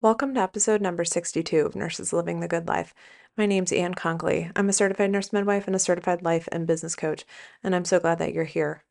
Welcome 0.00 0.34
to 0.34 0.40
episode 0.40 0.80
number 0.80 1.04
62 1.04 1.66
of 1.66 1.74
Nurses 1.74 2.12
Living 2.12 2.38
the 2.38 2.46
Good 2.46 2.68
Life. 2.68 2.94
My 3.36 3.46
name's 3.46 3.72
Ann 3.72 3.94
Conkley. 3.94 4.48
I'm 4.54 4.68
a 4.68 4.72
certified 4.72 5.10
nurse 5.10 5.32
midwife 5.32 5.66
and 5.66 5.74
a 5.74 5.80
certified 5.80 6.22
life 6.22 6.48
and 6.52 6.68
business 6.68 6.94
coach, 6.94 7.24
and 7.64 7.74
I'm 7.74 7.84
so 7.84 7.98
glad 7.98 8.20
that 8.20 8.32
you're 8.32 8.44
here. 8.44 8.84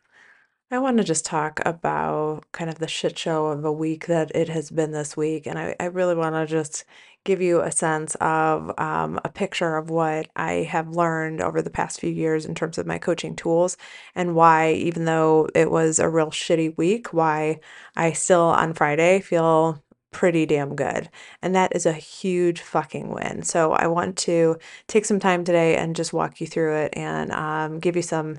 I 0.70 0.80
want 0.80 0.98
to 0.98 1.06
just 1.06 1.24
talk 1.24 1.62
about 1.66 2.44
kind 2.52 2.70
of 2.70 2.80
the 2.80 2.90
shit 2.90 3.18
show 3.18 3.46
of 3.46 3.64
a 3.64 3.72
week 3.72 4.08
that 4.08 4.36
it 4.36 4.50
has 4.50 4.70
been 4.70 4.92
this 4.92 5.16
week, 5.16 5.48
and 5.48 5.58
I, 5.58 5.78
I 5.80 5.86
really 5.86 6.14
want 6.14 6.36
to 6.36 6.46
just 6.46 6.84
give 7.24 7.42
you 7.42 7.62
a 7.62 7.72
sense 7.72 8.16
of 8.16 8.78
um, 8.78 9.18
a 9.24 9.30
picture 9.30 9.78
of 9.78 9.90
what 9.90 10.28
I 10.36 10.68
have 10.70 10.90
learned 10.90 11.40
over 11.40 11.62
the 11.62 11.70
past 11.70 12.02
few 12.02 12.10
years 12.10 12.46
in 12.46 12.54
terms 12.54 12.78
of 12.78 12.86
my 12.86 12.98
coaching 12.98 13.38
tools, 13.38 13.78
and 14.14 14.36
why, 14.36 14.74
even 14.74 15.06
though 15.06 15.48
it 15.56 15.72
was 15.72 16.00
a 16.00 16.10
real 16.10 16.32
shitty 16.32 16.78
week, 16.78 17.14
why 17.14 17.62
I 17.96 18.12
still 18.12 18.42
on 18.42 18.74
Friday 18.74 19.22
feel 19.22 19.82
pretty 20.12 20.46
damn 20.46 20.76
good. 20.76 21.10
And 21.42 21.54
that 21.56 21.76
is 21.76 21.86
a 21.86 21.94
huge 21.94 22.62
fucking 22.62 23.10
win. 23.10 23.44
So 23.44 23.74
I 23.74 23.88
want 23.88 24.18
to 24.20 24.58
take 24.88 25.06
some 25.06 25.20
time 25.20 25.44
today 25.44 25.76
and 25.76 25.96
just 25.96 26.14
walk 26.14 26.40
you 26.40 26.48
through 26.48 26.76
it 26.76 26.94
and 26.96 27.32
um, 27.32 27.80
give 27.80 27.96
you 27.96 28.02
some 28.02 28.38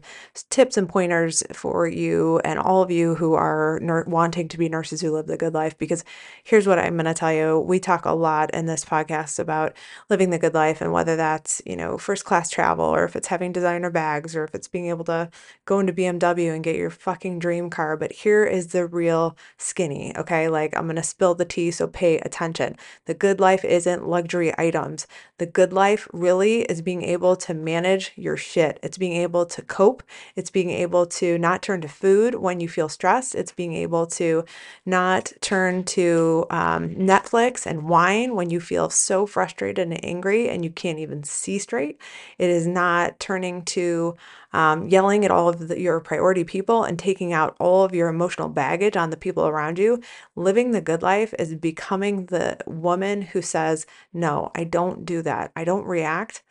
tips 0.51 0.77
and 0.77 0.89
pointers 0.89 1.42
for 1.52 1.87
you 1.87 2.41
and 2.41 2.59
all 2.59 2.83
of 2.83 2.91
you 2.91 3.15
who 3.16 3.34
are 3.34 3.78
ner- 3.83 4.05
wanting 4.09 4.48
to 4.48 4.59
be 4.59 4.69
nurses 4.69 5.01
who 5.02 5.12
live 5.12 5.27
the 5.27 5.37
good 5.37 5.55
life. 5.55 5.77
Because 5.77 6.05
here's 6.42 6.66
what 6.66 6.78
I'm 6.78 6.95
going 6.95 7.05
to 7.05 7.15
tell 7.15 7.33
you 7.33 7.61
we 7.61 7.78
talk 7.78 8.06
a 8.06 8.12
lot 8.12 8.50
in 8.55 8.66
this 8.66 8.84
podcast 8.84 9.39
about 9.39 9.77
living 10.09 10.30
the 10.30 10.39
good 10.39 10.55
life 10.55 10.80
and 10.80 10.92
whether 10.92 11.16
that's, 11.16 11.61
you 11.66 11.77
know, 11.77 11.98
first 11.98 12.25
class 12.25 12.48
travel 12.48 12.87
or 12.87 13.05
if 13.05 13.14
it's 13.14 13.28
having 13.28 13.53
designer 13.53 13.91
bags 13.91 14.34
or 14.34 14.45
if 14.45 14.55
it's 14.55 14.69
being 14.69 14.89
able 14.89 15.05
to 15.05 15.30
go 15.66 15.78
into 15.78 15.92
BMW 15.92 16.55
and 16.55 16.64
get 16.64 16.77
your 16.77 16.91
fucking 16.91 17.39
dream 17.39 17.69
car. 17.69 17.97
But 17.97 18.12
here 18.12 18.45
is 18.45 18.69
the 18.69 18.87
real 18.87 19.37
skinny, 19.59 20.16
okay? 20.16 20.48
Like 20.48 20.77
I'm 20.77 20.84
going 20.87 20.97
to 20.97 21.03
spill 21.03 21.34
the 21.34 21.45
tea 21.45 21.58
so 21.71 21.87
pay 21.87 22.19
attention. 22.19 22.77
The 23.07 23.15
good 23.15 23.41
life 23.41 23.65
isn't 23.65 24.09
luxury 24.09 24.53
items. 24.57 25.07
The 25.39 25.47
good 25.47 25.73
life 25.73 26.09
really 26.12 26.62
is 26.62 26.83
being 26.83 27.03
able 27.03 27.37
to 27.37 27.55
manage 27.55 28.12
your 28.17 28.37
shit. 28.37 28.78
It's 28.83 28.98
being 28.98 29.15
able 29.15 29.47
to 29.47 29.62
cope. 29.62 30.03
It's 30.37 30.50
being 30.50 30.70
able 30.70 31.06
to 31.06 31.39
not 31.39 31.62
turn 31.62 31.81
to 31.83 31.89
food 31.89 32.37
when 32.37 32.61
you 32.61 32.69
feel 32.69 32.89
stressed. 32.89 33.34
It's 33.34 33.53
being 33.53 33.75
able 33.75 34.06
to 34.06 34.45
not 34.87 35.33
turn 35.41 35.84
to 35.84 36.47
um, 36.50 36.95
Netflix 36.95 37.67
and 37.67 37.89
wine 37.89 38.34
when 38.34 38.50
you 38.50 38.61
feel 38.61 38.91
so 38.91 39.27
frustrated 39.27 39.78
and 39.78 40.05
angry 40.05 40.48
and 40.48 40.65
you 40.65 40.70
can't 40.70 40.98
even 40.98 41.22
see 41.25 41.59
straight. 41.59 42.00
It 42.39 42.50
is 42.50 42.67
not 42.67 43.20
turning 43.20 43.65
to 43.67 44.17
um, 44.52 44.88
yelling 44.88 45.24
at 45.24 45.30
all 45.30 45.48
of 45.48 45.68
the, 45.68 45.80
your 45.80 46.00
priority 46.00 46.44
people 46.44 46.84
and 46.84 46.98
taking 46.98 47.32
out 47.32 47.56
all 47.60 47.84
of 47.84 47.94
your 47.94 48.08
emotional 48.08 48.48
baggage 48.48 48.96
on 48.96 49.10
the 49.10 49.16
people 49.16 49.46
around 49.46 49.78
you. 49.78 50.00
Living 50.36 50.70
the 50.70 50.80
good 50.80 51.02
life 51.02 51.34
is 51.38 51.54
becoming 51.54 52.27
the 52.27 52.58
woman 52.66 53.22
who 53.22 53.42
says, 53.42 53.86
No, 54.12 54.50
I 54.54 54.64
don't 54.64 55.04
do 55.04 55.22
that. 55.22 55.52
I 55.54 55.64
don't 55.64 55.86
react. 55.86 56.42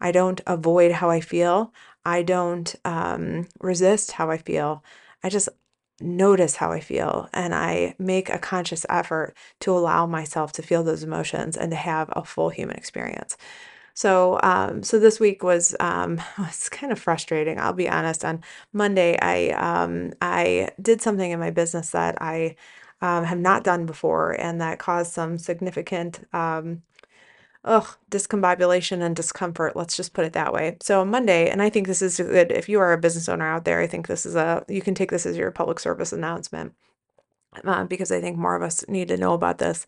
I 0.00 0.12
don't 0.12 0.40
avoid 0.46 0.92
how 0.92 1.10
I 1.10 1.20
feel. 1.20 1.72
I 2.04 2.22
don't 2.22 2.74
um, 2.84 3.48
resist 3.60 4.12
how 4.12 4.30
I 4.30 4.38
feel. 4.38 4.84
I 5.22 5.28
just 5.30 5.48
notice 6.00 6.56
how 6.56 6.72
I 6.72 6.80
feel 6.80 7.28
and 7.32 7.54
I 7.54 7.94
make 7.98 8.28
a 8.28 8.38
conscious 8.38 8.84
effort 8.88 9.34
to 9.60 9.70
allow 9.70 10.06
myself 10.06 10.52
to 10.52 10.62
feel 10.62 10.82
those 10.82 11.04
emotions 11.04 11.56
and 11.56 11.70
to 11.70 11.76
have 11.76 12.08
a 12.12 12.24
full 12.24 12.50
human 12.50 12.76
experience. 12.76 13.36
So, 13.94 14.40
um, 14.42 14.82
so 14.82 14.98
this 14.98 15.20
week 15.20 15.42
was 15.42 15.74
um, 15.80 16.20
was 16.38 16.68
kind 16.68 16.92
of 16.92 16.98
frustrating. 16.98 17.58
I'll 17.60 17.72
be 17.72 17.88
honest. 17.88 18.24
On 18.24 18.42
Monday, 18.72 19.18
I 19.20 19.50
um, 19.50 20.12
I 20.20 20.70
did 20.80 21.00
something 21.02 21.30
in 21.30 21.40
my 21.40 21.50
business 21.50 21.90
that 21.90 22.20
I 22.20 22.56
um, 23.00 23.24
have 23.24 23.38
not 23.38 23.64
done 23.64 23.86
before, 23.86 24.32
and 24.40 24.60
that 24.60 24.78
caused 24.78 25.12
some 25.12 25.38
significant 25.38 26.26
um, 26.34 26.82
ugh, 27.64 27.86
discombobulation 28.10 29.02
and 29.02 29.16
discomfort. 29.16 29.76
Let's 29.76 29.96
just 29.96 30.14
put 30.14 30.24
it 30.26 30.32
that 30.34 30.52
way. 30.52 30.76
So 30.82 31.04
Monday, 31.04 31.50
and 31.50 31.62
I 31.62 31.70
think 31.70 31.86
this 31.86 32.02
is 32.02 32.16
good. 32.18 32.52
If 32.52 32.68
you 32.68 32.80
are 32.80 32.92
a 32.92 32.98
business 32.98 33.28
owner 33.28 33.46
out 33.48 33.64
there, 33.64 33.80
I 33.80 33.86
think 33.86 34.06
this 34.08 34.26
is 34.26 34.36
a 34.36 34.64
you 34.68 34.82
can 34.82 34.94
take 34.94 35.10
this 35.10 35.26
as 35.26 35.36
your 35.36 35.50
public 35.50 35.80
service 35.80 36.12
announcement 36.12 36.74
uh, 37.64 37.84
because 37.84 38.10
I 38.12 38.20
think 38.20 38.36
more 38.38 38.56
of 38.56 38.62
us 38.62 38.86
need 38.88 39.08
to 39.08 39.16
know 39.16 39.34
about 39.34 39.58
this. 39.58 39.86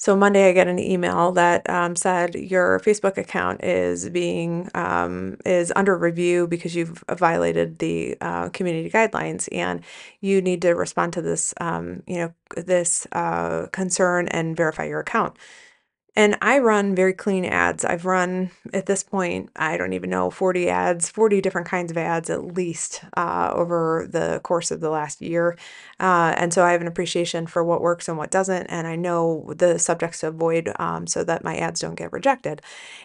So 0.00 0.16
Monday, 0.16 0.48
I 0.48 0.52
get 0.52 0.66
an 0.66 0.78
email 0.78 1.30
that 1.32 1.68
um, 1.68 1.94
said 1.94 2.34
your 2.34 2.80
Facebook 2.80 3.18
account 3.18 3.62
is 3.62 4.08
being 4.08 4.70
um, 4.74 5.36
is 5.44 5.70
under 5.76 5.94
review 5.94 6.46
because 6.48 6.74
you've 6.74 7.04
violated 7.10 7.80
the 7.80 8.16
uh, 8.22 8.48
community 8.48 8.88
guidelines, 8.88 9.46
and 9.52 9.82
you 10.22 10.40
need 10.40 10.62
to 10.62 10.70
respond 10.70 11.12
to 11.12 11.20
this, 11.22 11.52
um, 11.60 12.02
you 12.06 12.16
know, 12.16 12.34
this 12.56 13.06
uh, 13.12 13.66
concern 13.72 14.26
and 14.28 14.56
verify 14.56 14.84
your 14.86 15.00
account. 15.00 15.36
And 16.16 16.36
I 16.42 16.58
run 16.58 16.94
very 16.94 17.12
clean 17.12 17.44
ads. 17.44 17.84
I've 17.84 18.04
run 18.04 18.50
at 18.74 18.86
this 18.86 19.02
point, 19.02 19.48
I 19.54 19.76
don't 19.76 19.92
even 19.92 20.10
know, 20.10 20.28
40 20.28 20.68
ads, 20.68 21.08
40 21.08 21.40
different 21.40 21.68
kinds 21.68 21.90
of 21.90 21.96
ads 21.96 22.28
at 22.28 22.54
least 22.56 23.02
uh, 23.16 23.52
over 23.54 24.08
the 24.10 24.40
course 24.42 24.70
of 24.72 24.80
the 24.80 24.90
last 24.90 25.22
year. 25.22 25.56
Uh, 26.00 26.34
and 26.36 26.52
so 26.52 26.64
I 26.64 26.72
have 26.72 26.80
an 26.80 26.88
appreciation 26.88 27.46
for 27.46 27.62
what 27.62 27.80
works 27.80 28.08
and 28.08 28.18
what 28.18 28.30
doesn't. 28.30 28.66
And 28.66 28.88
I 28.88 28.96
know 28.96 29.52
the 29.56 29.78
subjects 29.78 30.20
to 30.20 30.28
avoid 30.28 30.72
um, 30.80 31.06
so 31.06 31.22
that 31.24 31.44
my 31.44 31.56
ads 31.56 31.80
don't 31.80 31.94
get 31.94 32.12
rejected. 32.12 32.60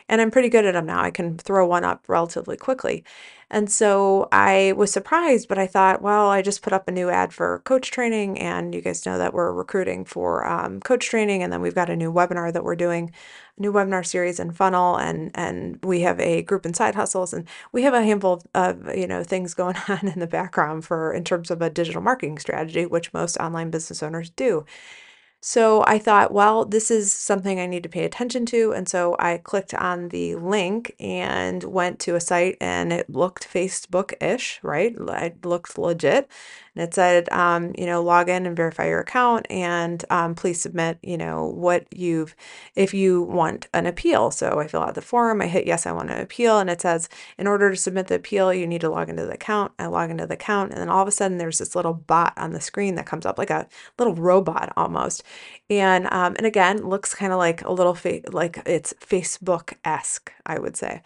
And 0.10 0.20
I'm 0.20 0.32
pretty 0.32 0.50
good 0.50 0.66
at 0.66 0.74
them 0.74 0.88
now. 0.88 1.02
I 1.02 1.12
can 1.12 1.38
throw 1.38 1.68
one 1.68 1.84
up 1.84 2.06
relatively 2.08 2.58
quickly. 2.58 3.04
And 3.50 3.72
so 3.72 4.28
I 4.32 4.74
was 4.76 4.92
surprised, 4.92 5.48
but 5.48 5.58
I 5.60 5.68
thought, 5.68 6.02
well, 6.02 6.30
I 6.30 6.42
just 6.42 6.62
put 6.64 6.74
up 6.74 6.88
a 6.88 6.92
new 6.92 7.10
ad 7.10 7.32
for 7.34 7.60
coach 7.60 7.92
training, 7.92 8.40
and 8.40 8.74
you 8.74 8.82
guys 8.82 9.06
know 9.06 9.18
that 9.20 9.34
we're 9.34 9.52
recruiting 9.54 10.04
for 10.04 10.46
um, 10.46 10.80
coach 10.80 11.06
training, 11.08 11.44
and 11.44 11.54
then 11.54 11.62
we've 11.62 11.76
got 11.76 11.90
a 11.90 11.96
new 11.96 12.12
webinar 12.12 12.52
that 12.52 12.64
we're 12.64 12.76
doing, 12.76 13.12
a 13.58 13.62
new 13.62 13.72
webinar 13.72 14.06
series 14.06 14.40
and 14.40 14.56
funnel, 14.58 14.96
and 14.98 15.32
and 15.36 15.80
we 15.84 16.02
have 16.02 16.20
a 16.20 16.42
group 16.42 16.66
in 16.66 16.74
side 16.74 16.96
hustles, 16.96 17.34
and 17.34 17.48
we 17.72 17.84
have 17.84 17.94
a 17.94 18.04
handful 18.04 18.42
of, 18.56 18.88
of 18.88 18.96
you 18.98 19.08
know 19.08 19.24
things 19.24 19.54
going 19.54 19.76
on 19.88 20.08
in 20.08 20.20
the 20.20 20.28
background 20.28 20.84
for 20.86 21.14
in 21.14 21.24
terms 21.24 21.52
of 21.52 21.62
a 21.62 21.70
digital 21.70 22.02
marketing 22.02 22.40
strategy, 22.40 22.86
which 22.86 23.14
most 23.14 23.38
online 23.38 23.70
business 23.70 24.02
owners 24.02 24.30
do. 24.32 24.66
So 25.48 25.84
I 25.86 26.00
thought, 26.00 26.32
well, 26.32 26.66
this 26.66 26.90
is 26.90 27.14
something 27.14 27.60
I 27.60 27.68
need 27.68 27.84
to 27.84 27.90
pay 27.90 28.04
attention 28.04 28.48
to. 28.48 28.74
And 28.74 28.90
so 28.90 29.16
I 29.20 29.38
clicked 29.38 29.76
on 29.76 30.10
the 30.10 30.34
link 30.38 30.96
and 31.00 31.64
went 31.64 32.00
to 32.00 32.16
a 32.16 32.20
site 32.20 32.58
and 32.60 32.92
it 32.92 33.12
looked 33.12 33.48
Facebook 33.48 34.14
ish, 34.20 34.60
right? 34.64 34.96
It 34.98 35.46
looked 35.46 35.78
legit. 35.78 36.28
And 36.76 36.84
it 36.84 36.94
said, 36.94 37.30
um, 37.32 37.74
you 37.78 37.86
know, 37.86 38.04
log 38.04 38.28
in 38.30 38.46
and 38.46 38.56
verify 38.56 38.88
your 38.88 39.00
account 39.00 39.48
and 39.50 40.04
um, 40.10 40.36
please 40.36 40.60
submit, 40.60 40.98
you 41.02 41.18
know, 41.18 41.46
what 41.48 41.86
you've, 41.96 42.36
if 42.76 42.94
you 42.94 43.24
want 43.24 43.68
an 43.74 43.86
appeal. 43.86 44.30
So 44.32 44.60
I 44.60 44.68
fill 44.68 44.82
out 44.82 44.96
the 44.96 45.02
form, 45.02 45.42
I 45.42 45.48
hit 45.48 45.66
yes, 45.66 45.86
I 45.86 45.94
want 45.94 46.10
to 46.10 46.22
appeal. 46.22 46.60
And 46.60 46.70
it 46.70 46.82
says, 46.82 47.08
in 47.38 47.48
order 47.48 47.72
to 47.72 47.78
submit 47.78 48.08
the 48.08 48.16
appeal, 48.16 48.54
you 48.54 48.68
need 48.68 48.82
to 48.82 48.90
log 48.90 49.10
into 49.10 49.26
the 49.26 49.34
account. 49.34 49.72
I 49.80 49.88
log 49.88 50.10
into 50.12 50.28
the 50.28 50.34
account. 50.34 50.72
And 50.72 50.82
then 50.82 50.90
all 50.90 51.02
of 51.02 51.08
a 51.08 51.12
sudden 51.12 51.38
there's 51.38 51.60
this 51.60 51.76
little 51.76 51.94
bot 51.94 52.34
on 52.38 52.52
the 52.52 52.62
screen 52.62 52.96
that 52.96 53.06
comes 53.06 53.26
up 53.26 53.38
like 53.38 53.50
a 53.50 53.68
little 53.98 54.16
robot 54.16 54.74
almost. 54.76 55.24
And, 55.70 56.08
um, 56.12 56.36
and 56.38 56.46
again, 56.46 56.86
looks 56.86 57.16
kind 57.16 57.32
of 57.32 57.38
like 57.38 57.64
a 57.64 57.72
little, 57.72 57.96
fa- 57.96 58.22
like 58.32 58.62
it's 58.66 58.94
Facebook 58.94 59.74
esque, 59.86 60.32
I 60.46 60.60
would 60.60 60.76
say. 60.76 61.02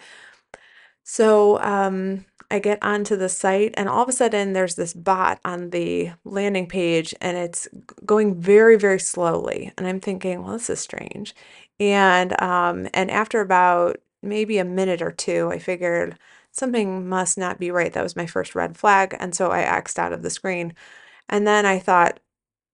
So 1.03 1.59
um, 1.61 2.25
I 2.51 2.59
get 2.59 2.81
onto 2.81 3.15
the 3.15 3.29
site, 3.29 3.73
and 3.77 3.87
all 3.87 4.01
of 4.03 4.09
a 4.09 4.11
sudden, 4.11 4.53
there's 4.53 4.75
this 4.75 4.93
bot 4.93 5.39
on 5.45 5.69
the 5.69 6.11
landing 6.25 6.67
page, 6.67 7.13
and 7.21 7.37
it's 7.37 7.67
going 8.05 8.39
very, 8.41 8.75
very 8.77 8.99
slowly. 8.99 9.71
And 9.77 9.85
I'm 9.87 9.99
thinking, 9.99 10.43
well, 10.43 10.53
this 10.53 10.69
is 10.69 10.79
strange. 10.79 11.35
And 11.79 12.39
um, 12.41 12.87
and 12.93 13.11
after 13.11 13.41
about 13.41 13.97
maybe 14.23 14.57
a 14.57 14.65
minute 14.65 15.01
or 15.01 15.11
two, 15.11 15.49
I 15.51 15.59
figured 15.59 16.17
something 16.51 17.07
must 17.07 17.37
not 17.37 17.59
be 17.59 17.71
right. 17.71 17.93
That 17.93 18.03
was 18.03 18.15
my 18.15 18.25
first 18.25 18.55
red 18.55 18.77
flag, 18.77 19.15
and 19.19 19.35
so 19.35 19.51
I 19.51 19.61
X'd 19.61 19.99
out 19.99 20.13
of 20.13 20.23
the 20.23 20.29
screen. 20.29 20.73
And 21.29 21.45
then 21.47 21.65
I 21.65 21.79
thought, 21.79 22.19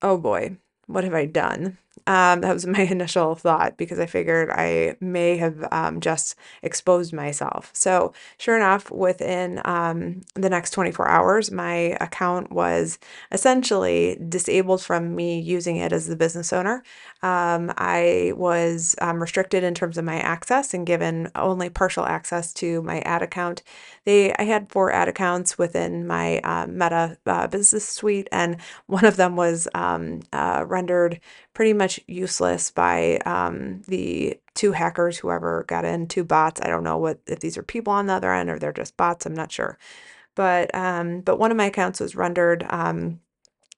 oh 0.02 0.18
boy, 0.18 0.58
what 0.88 1.04
have 1.04 1.14
I 1.14 1.26
done? 1.26 1.78
Um, 2.08 2.42
that 2.42 2.54
was 2.54 2.66
my 2.68 2.82
initial 2.82 3.36
thought 3.36 3.78
because 3.78 4.00
I 4.00 4.06
figured 4.06 4.50
I 4.52 4.96
may 5.00 5.38
have 5.38 5.68
um, 5.72 6.00
just 6.00 6.36
exposed 6.62 7.14
myself. 7.14 7.72
So, 7.74 8.14
sure 8.38 8.56
enough, 8.56 8.92
within 8.92 9.62
um, 9.66 10.22
the 10.36 10.50
next 10.50 10.72
24 10.72 11.08
hours, 11.08 11.52
my 11.52 11.98
account 12.00 12.52
was 12.52 13.00
essentially 13.32 14.18
disabled 14.30 14.84
from 14.84 15.16
me 15.16 15.40
using 15.40 15.78
it 15.78 15.92
as 15.92 16.08
the 16.08 16.16
business 16.16 16.54
owner. 16.54 16.84
Um, 17.24 17.74
I 17.78 18.34
was 18.36 18.96
um, 19.02 19.20
restricted 19.20 19.64
in 19.64 19.74
terms 19.74 19.98
of 19.98 20.06
my 20.06 20.20
access 20.20 20.74
and 20.74 20.86
given 20.86 21.32
only 21.36 21.70
partial 21.70 22.06
access 22.06 22.54
to 22.56 22.82
my 22.84 23.00
ad 23.02 23.24
account. 23.24 23.64
They, 24.06 24.34
I 24.36 24.44
had 24.44 24.72
four 24.72 24.92
ad 24.92 25.08
accounts 25.08 25.58
within 25.58 26.06
my 26.06 26.40
uh, 26.40 26.68
Meta 26.68 27.18
uh, 27.26 27.48
business 27.48 27.88
suite, 27.88 28.28
and 28.32 28.58
one 28.86 29.04
of 29.06 29.18
them 29.18 29.36
was 29.36 29.68
um, 29.74 30.22
uh, 30.32 30.64
rendered 30.68 31.20
pretty 31.54 31.74
much 31.74 32.00
useless 32.08 32.70
by 32.72 33.18
um, 33.26 33.82
the 33.88 34.40
two 34.54 34.74
hackers, 34.74 35.18
whoever 35.18 35.64
got 35.68 35.86
in, 35.86 36.08
two 36.08 36.24
bots. 36.24 36.62
I 36.62 36.68
don't 36.68 36.84
know 36.84 36.98
what 36.98 37.20
if 37.28 37.40
these 37.40 37.58
are 37.58 37.64
people 37.64 37.94
on 37.94 38.06
the 38.06 38.14
other 38.14 38.32
end 38.34 38.50
or 38.50 38.60
they're 38.60 38.72
just 38.72 38.96
bots. 38.96 39.26
I'm 39.26 39.34
not 39.34 39.52
sure, 39.52 39.78
but 40.36 40.74
um, 40.76 41.22
but 41.22 41.40
one 41.40 41.52
of 41.52 41.58
my 41.58 41.66
accounts 41.66 42.00
was 42.00 42.16
rendered 42.16 42.66
um, 42.70 43.20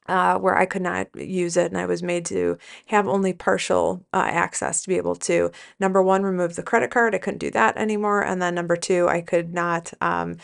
uh, 0.08 0.38
where 0.38 0.58
I 0.58 0.66
could 0.66 0.82
not 0.82 1.08
use 1.16 1.58
it, 1.58 1.72
and 1.72 1.78
I 1.78 1.86
was 1.86 2.02
made 2.04 2.26
to 2.26 2.58
have 2.88 3.08
only 3.08 3.34
partial 3.34 4.06
uh, 4.14 4.28
access 4.28 4.82
to 4.82 4.90
be 4.90 4.98
able 4.98 5.16
to 5.16 5.52
number 5.80 6.02
one 6.02 6.24
remove 6.24 6.56
the 6.56 6.64
credit 6.64 6.92
card. 6.92 7.14
I 7.14 7.20
couldn't 7.20 7.40
do 7.40 7.52
that 7.52 7.78
anymore, 7.78 8.22
and 8.22 8.42
then 8.42 8.56
number 8.56 8.76
two, 8.76 9.08
I 9.08 9.22
could 9.22 9.54
not 9.54 9.94
um, 10.02 10.38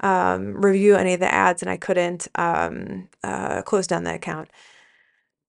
um, 0.00 0.60
review 0.60 0.94
any 0.96 1.14
of 1.14 1.20
the 1.20 1.32
ads, 1.32 1.62
and 1.62 1.70
I 1.70 1.76
couldn't 1.76 2.28
um, 2.34 3.08
uh, 3.24 3.62
close 3.62 3.86
down 3.86 4.04
the 4.04 4.14
account. 4.14 4.48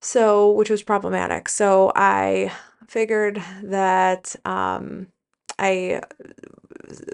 So, 0.02 0.52
which 0.52 0.70
was 0.70 0.82
problematic. 0.82 1.50
So 1.50 1.92
I 1.94 2.54
figured 2.88 3.44
that 3.64 4.34
um, 4.46 5.08
I 5.60 6.02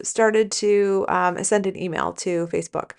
started 0.04 0.52
to 0.52 1.06
um, 1.10 1.44
send 1.44 1.68
an 1.68 1.78
email 1.78 2.14
to 2.14 2.48
Facebook 2.48 2.92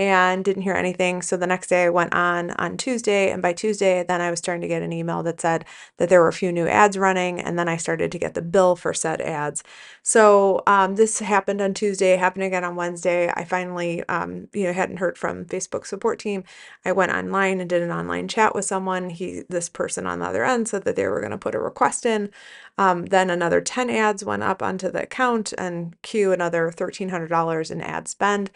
and 0.00 0.42
didn't 0.42 0.62
hear 0.62 0.74
anything. 0.74 1.20
So 1.20 1.36
the 1.36 1.46
next 1.46 1.66
day 1.66 1.84
I 1.84 1.90
went 1.90 2.14
on 2.14 2.52
on 2.52 2.78
Tuesday, 2.78 3.30
and 3.30 3.42
by 3.42 3.52
Tuesday, 3.52 4.02
then 4.02 4.22
I 4.22 4.30
was 4.30 4.38
starting 4.38 4.62
to 4.62 4.68
get 4.68 4.80
an 4.80 4.94
email 4.94 5.22
that 5.24 5.42
said 5.42 5.66
that 5.98 6.08
there 6.08 6.22
were 6.22 6.28
a 6.28 6.32
few 6.32 6.50
new 6.50 6.66
ads 6.66 6.96
running, 6.96 7.38
and 7.38 7.58
then 7.58 7.68
I 7.68 7.76
started 7.76 8.10
to 8.10 8.18
get 8.18 8.32
the 8.32 8.40
bill 8.40 8.76
for 8.76 8.94
said 8.94 9.20
ads. 9.20 9.62
So 10.02 10.62
um, 10.66 10.96
this 10.96 11.18
happened 11.18 11.60
on 11.60 11.74
Tuesday, 11.74 12.16
happened 12.16 12.44
again 12.44 12.64
on 12.64 12.76
Wednesday. 12.76 13.30
I 13.36 13.44
finally, 13.44 14.02
um, 14.08 14.48
you 14.54 14.64
know, 14.64 14.72
hadn't 14.72 14.96
heard 14.96 15.18
from 15.18 15.44
Facebook 15.44 15.86
support 15.86 16.18
team. 16.18 16.44
I 16.86 16.92
went 16.92 17.12
online 17.12 17.60
and 17.60 17.68
did 17.68 17.82
an 17.82 17.90
online 17.90 18.26
chat 18.26 18.54
with 18.54 18.64
someone. 18.64 19.10
He, 19.10 19.42
this 19.50 19.68
person 19.68 20.06
on 20.06 20.20
the 20.20 20.26
other 20.26 20.46
end, 20.46 20.66
said 20.66 20.84
that 20.84 20.96
they 20.96 21.06
were 21.06 21.20
going 21.20 21.32
to 21.32 21.36
put 21.38 21.54
a 21.54 21.60
request 21.60 22.06
in. 22.06 22.30
Um, 22.78 23.04
then 23.06 23.28
another 23.28 23.60
10 23.60 23.90
ads 23.90 24.24
went 24.24 24.42
up 24.42 24.62
onto 24.62 24.90
the 24.90 25.02
account 25.02 25.52
and 25.58 26.00
cue 26.00 26.32
another 26.32 26.72
$1,300 26.74 27.70
in 27.70 27.82
ad 27.82 28.08
spend. 28.08 28.50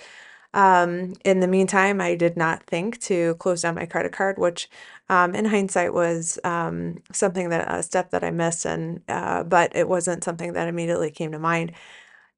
Um, 0.55 1.15
in 1.27 1.41
the 1.41 1.49
meantime, 1.49 2.01
I 2.01 2.17
did 2.17 2.37
not 2.39 2.65
think 2.65 3.01
to 3.03 3.37
close 3.37 3.63
down 3.63 3.77
my 3.77 3.87
credit 3.87 4.13
card, 4.13 4.39
which 4.39 4.71
um, 5.11 5.35
in 5.37 5.47
hindsight 5.47 5.95
was 5.95 6.39
um, 6.45 7.03
something 7.13 7.51
that 7.51 7.71
a 7.73 7.83
step 7.85 8.11
that 8.13 8.25
I 8.25 8.33
missed, 8.33 8.67
and 8.67 9.03
uh, 9.09 9.45
but 9.45 9.77
it 9.77 9.89
wasn't 9.89 10.25
something 10.25 10.55
that 10.55 10.69
immediately 10.69 11.13
came 11.13 11.33
to 11.33 11.41
mind. 11.41 11.73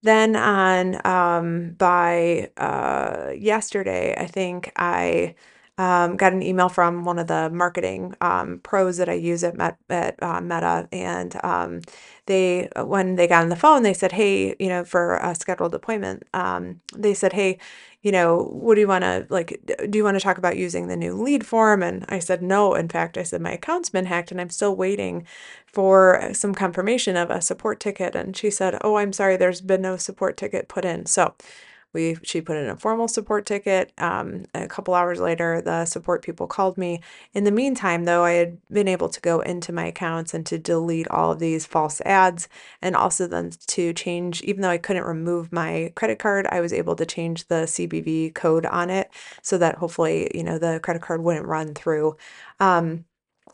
Then 0.03 0.37
on 0.37 1.07
um, 1.07 1.73
by 1.79 2.51
uh, 2.57 3.33
yesterday, 3.37 4.15
I 4.17 4.27
think 4.27 4.73
I 4.77 5.35
um, 5.79 6.17
got 6.17 6.33
an 6.33 6.43
email 6.43 6.69
from 6.71 7.05
one 7.05 7.19
of 7.19 7.27
the 7.29 7.51
marketing 7.51 8.15
um, 8.23 8.61
pros 8.63 8.99
that 8.99 9.09
I 9.11 9.15
use 9.15 9.45
at, 9.45 9.57
Met, 9.57 9.79
at 9.91 10.23
uh, 10.23 10.41
Meta, 10.41 10.89
and 10.93 11.37
they 12.27 12.69
when 12.77 13.17
they 13.17 13.27
got 13.29 13.43
on 13.43 13.49
the 13.49 13.57
phone, 13.57 13.83
they 13.83 13.95
said, 13.95 14.13
"Hey, 14.13 14.55
you 14.59 14.69
know, 14.69 14.85
for 14.85 15.17
a 15.17 15.35
scheduled 15.35 15.75
appointment, 15.75 16.25
um, 16.35 16.81
they 16.95 17.15
said, 17.15 17.33
"Hey, 17.33 17.59
you 18.03 18.13
know, 18.13 18.45
what 18.53 18.75
do 18.75 18.81
you 18.81 18.89
want 18.89 19.05
to 19.05 19.27
like? 19.31 19.61
Do 19.91 19.97
you 19.99 20.05
want 20.05 20.17
to 20.17 20.23
talk 20.23 20.39
about 20.39 20.57
using 20.57 20.89
the 20.89 20.97
new 20.97 21.15
lead 21.15 21.47
form?" 21.47 21.83
And 21.83 22.05
I 22.09 22.19
said, 22.19 22.43
"No. 22.43 22.75
In 22.75 22.89
fact, 22.89 23.17
I 23.19 23.23
said 23.23 23.41
my 23.41 23.53
account's 23.53 23.91
been 23.91 24.07
hacked, 24.07 24.31
and 24.31 24.41
I'm 24.41 24.51
still 24.51 24.75
waiting 24.77 25.27
for 25.67 26.31
some 26.33 26.55
confirmation 26.55 27.17
of 27.17 27.31
a 27.31 27.41
support 27.41 27.81
ticket." 27.81 28.15
And 28.17 28.37
she 28.37 28.51
said, 28.51 28.79
"Oh, 28.83 28.97
I'm 28.97 29.13
sorry, 29.13 29.37
there's 29.37 29.61
been 29.61 29.83
no 29.83 29.97
support 29.97 30.37
ticket 30.37 30.69
put 30.69 30.85
in." 30.85 31.07
So 31.07 31.35
we 31.93 32.17
she 32.23 32.41
put 32.41 32.57
in 32.57 32.69
a 32.69 32.77
formal 32.77 33.09
support 33.09 33.47
ticket. 33.47 33.93
Um, 33.99 34.45
a 34.55 34.67
couple 34.67 34.95
hours 34.95 35.19
later, 35.21 35.61
the 35.61 35.85
support 35.85 36.23
people 36.23 36.47
called 36.47 36.77
me. 36.77 37.01
In 37.33 37.45
the 37.45 37.51
meantime, 37.51 38.05
though, 38.05 38.25
I 38.25 38.33
had 38.33 38.59
been 38.69 38.89
able 38.89 39.09
to 39.09 39.21
go 39.21 39.41
into 39.41 39.73
my 39.73 39.87
accounts 39.87 40.35
and 40.35 40.45
to 40.47 40.59
delete 40.59 41.09
all 41.09 41.33
of 41.33 41.39
these 41.39 41.65
false 41.67 42.01
ads, 42.03 42.49
and 42.83 42.95
also 42.95 43.27
then 43.27 43.53
to 43.69 43.93
change. 43.93 44.43
Even 44.43 44.63
though 44.63 44.71
I 44.71 44.79
couldn't 44.79 45.05
remove 45.05 45.53
my 45.53 45.93
credit 45.97 46.19
card, 46.19 46.47
I 46.51 46.61
was 46.61 46.73
able 46.73 46.97
to 46.97 47.07
change 47.07 47.49
the 47.49 47.67
CVV 47.67 48.35
code 48.35 48.67
on 48.67 48.91
it 48.91 49.11
so 49.43 49.59
that 49.59 49.77
hopefully, 49.77 50.31
you 50.35 50.45
know, 50.45 50.59
the 50.59 50.81
credit 50.83 51.03
card 51.03 51.23
wouldn't 51.23 51.47
run 51.47 51.75
through. 51.75 52.17
Um, 52.61 53.05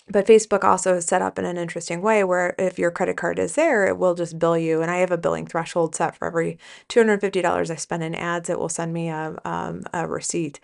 but 0.08 0.26
Facebook 0.26 0.64
also 0.64 0.96
is 0.96 1.06
set 1.06 1.22
up 1.22 1.38
in 1.38 1.44
an 1.44 1.56
interesting 1.56 2.02
way 2.02 2.24
where 2.24 2.54
if 2.58 2.78
your 2.78 2.90
credit 2.90 3.16
card 3.16 3.38
is 3.38 3.54
there, 3.54 3.86
it 3.86 3.98
will 3.98 4.14
just 4.14 4.38
bill 4.38 4.58
you. 4.58 4.82
And 4.82 4.90
I 4.90 4.98
have 4.98 5.10
a 5.10 5.18
billing 5.18 5.46
threshold 5.46 5.94
set 5.94 6.16
for 6.16 6.26
every 6.26 6.58
$250 6.88 7.70
I 7.70 7.74
spend 7.76 8.02
in 8.02 8.14
ads, 8.14 8.50
it 8.50 8.58
will 8.58 8.68
send 8.68 8.92
me 8.92 9.08
a, 9.08 9.38
um, 9.44 9.84
a 9.92 10.06
receipt. 10.06 10.60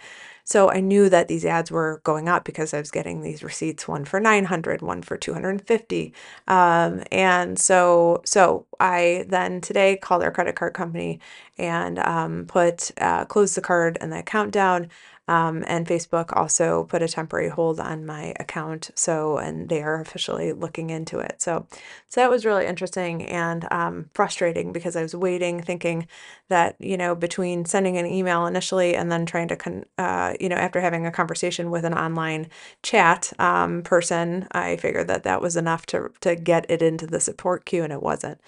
So 0.49 0.70
I 0.70 0.81
knew 0.81 1.11
that 1.11 1.29
these 1.29 1.44
ads 1.44 1.70
were 1.70 2.00
going 2.05 2.26
up 2.26 2.44
because 2.44 2.73
I 2.73 2.79
was 2.79 2.90
getting 2.90 3.20
these 3.20 3.43
receipts, 3.43 3.87
one 3.87 4.06
for 4.06 4.19
900, 4.19 4.81
one 4.81 5.02
for 5.02 5.19
250. 5.19 6.14
Um, 6.46 7.02
and 7.12 7.58
so, 7.58 8.23
so 8.25 8.64
I 8.81 9.26
then 9.29 9.61
today 9.61 9.99
called 9.99 10.23
our 10.23 10.31
credit 10.31 10.56
card 10.56 10.73
company 10.73 11.20
and 11.58 11.99
um, 11.99 12.46
put, 12.46 12.93
uh, 12.99 13.26
closed 13.26 13.56
the 13.58 13.61
card 13.61 13.99
and 14.00 14.11
the 14.11 14.20
account 14.20 14.52
down. 14.52 14.88
Um, 15.28 15.64
and 15.66 15.86
Facebook 15.86 16.36
also 16.36 16.84
put 16.84 17.02
a 17.02 17.08
temporary 17.08 17.50
hold 17.50 17.78
on 17.78 18.06
my 18.06 18.34
account. 18.40 18.90
So, 18.94 19.38
and 19.38 19.69
they 19.69 19.82
are 19.82 20.00
officially 20.00 20.52
looking 20.52 20.90
into 20.90 21.19
it. 21.19 21.40
So, 21.40 21.66
so 22.08 22.20
that 22.20 22.30
was 22.30 22.46
really 22.46 22.66
interesting 22.66 23.22
and 23.26 23.70
um, 23.70 24.10
frustrating 24.14 24.72
because 24.72 24.96
I 24.96 25.02
was 25.02 25.14
waiting, 25.14 25.62
thinking 25.62 26.08
that, 26.48 26.76
you 26.78 26.96
know, 26.96 27.14
between 27.14 27.64
sending 27.66 27.98
an 27.98 28.06
email 28.06 28.46
initially 28.46 28.96
and 28.96 29.12
then 29.12 29.26
trying 29.26 29.48
to, 29.48 29.56
con- 29.56 29.84
uh, 29.98 30.34
you 30.40 30.48
know, 30.48 30.56
after 30.56 30.80
having 30.80 31.06
a 31.06 31.12
conversation 31.12 31.70
with 31.70 31.84
an 31.84 31.94
online 31.94 32.48
chat 32.82 33.32
um, 33.38 33.82
person, 33.82 34.48
I 34.52 34.76
figured 34.76 35.08
that 35.08 35.24
that 35.24 35.42
was 35.42 35.56
enough 35.56 35.86
to, 35.86 36.10
to 36.22 36.34
get 36.34 36.66
it 36.70 36.82
into 36.82 37.06
the 37.06 37.20
support 37.20 37.64
queue 37.64 37.84
and 37.84 37.92
it 37.92 38.02
wasn't. 38.02 38.40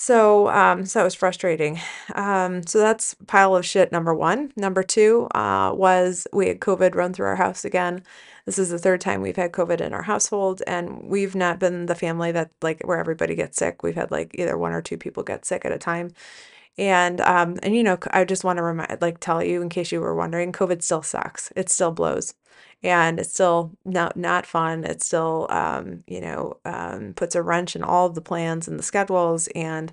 So, 0.00 0.48
um, 0.50 0.86
so 0.86 1.00
it 1.00 1.04
was 1.04 1.16
frustrating. 1.16 1.80
Um, 2.14 2.64
so 2.64 2.78
that's 2.78 3.16
pile 3.26 3.56
of 3.56 3.66
shit 3.66 3.90
number 3.90 4.14
one. 4.14 4.52
Number 4.54 4.84
two, 4.84 5.26
uh, 5.34 5.72
was 5.74 6.24
we 6.32 6.46
had 6.46 6.60
COVID 6.60 6.94
run 6.94 7.12
through 7.12 7.26
our 7.26 7.34
house 7.34 7.64
again. 7.64 8.04
This 8.46 8.60
is 8.60 8.70
the 8.70 8.78
third 8.78 9.00
time 9.00 9.22
we've 9.22 9.34
had 9.34 9.50
COVID 9.50 9.80
in 9.80 9.92
our 9.92 10.04
household, 10.04 10.62
and 10.68 11.02
we've 11.02 11.34
not 11.34 11.58
been 11.58 11.86
the 11.86 11.96
family 11.96 12.30
that 12.30 12.52
like 12.62 12.80
where 12.84 12.98
everybody 12.98 13.34
gets 13.34 13.58
sick. 13.58 13.82
We've 13.82 13.96
had 13.96 14.12
like 14.12 14.30
either 14.34 14.56
one 14.56 14.70
or 14.72 14.80
two 14.80 14.98
people 14.98 15.24
get 15.24 15.44
sick 15.44 15.64
at 15.64 15.72
a 15.72 15.78
time. 15.78 16.12
And 16.78 17.20
um, 17.22 17.58
and 17.62 17.74
you 17.76 17.82
know, 17.82 17.98
I 18.12 18.24
just 18.24 18.44
want 18.44 18.58
to 18.58 18.62
remind, 18.62 19.02
like, 19.02 19.18
tell 19.20 19.42
you 19.42 19.62
in 19.62 19.68
case 19.68 19.90
you 19.92 20.00
were 20.00 20.14
wondering, 20.14 20.52
COVID 20.52 20.82
still 20.82 21.02
sucks. 21.02 21.52
It 21.56 21.68
still 21.70 21.90
blows, 21.90 22.34
and 22.82 23.18
it's 23.20 23.32
still 23.32 23.72
not 23.84 24.16
not 24.16 24.46
fun. 24.46 24.84
It 24.84 25.02
still, 25.02 25.48
um, 25.50 26.04
you 26.06 26.20
know, 26.20 26.58
um, 26.64 27.14
puts 27.14 27.34
a 27.34 27.42
wrench 27.42 27.74
in 27.76 27.82
all 27.82 28.06
of 28.06 28.14
the 28.14 28.20
plans 28.22 28.68
and 28.68 28.78
the 28.78 28.82
schedules, 28.84 29.48
and 29.56 29.92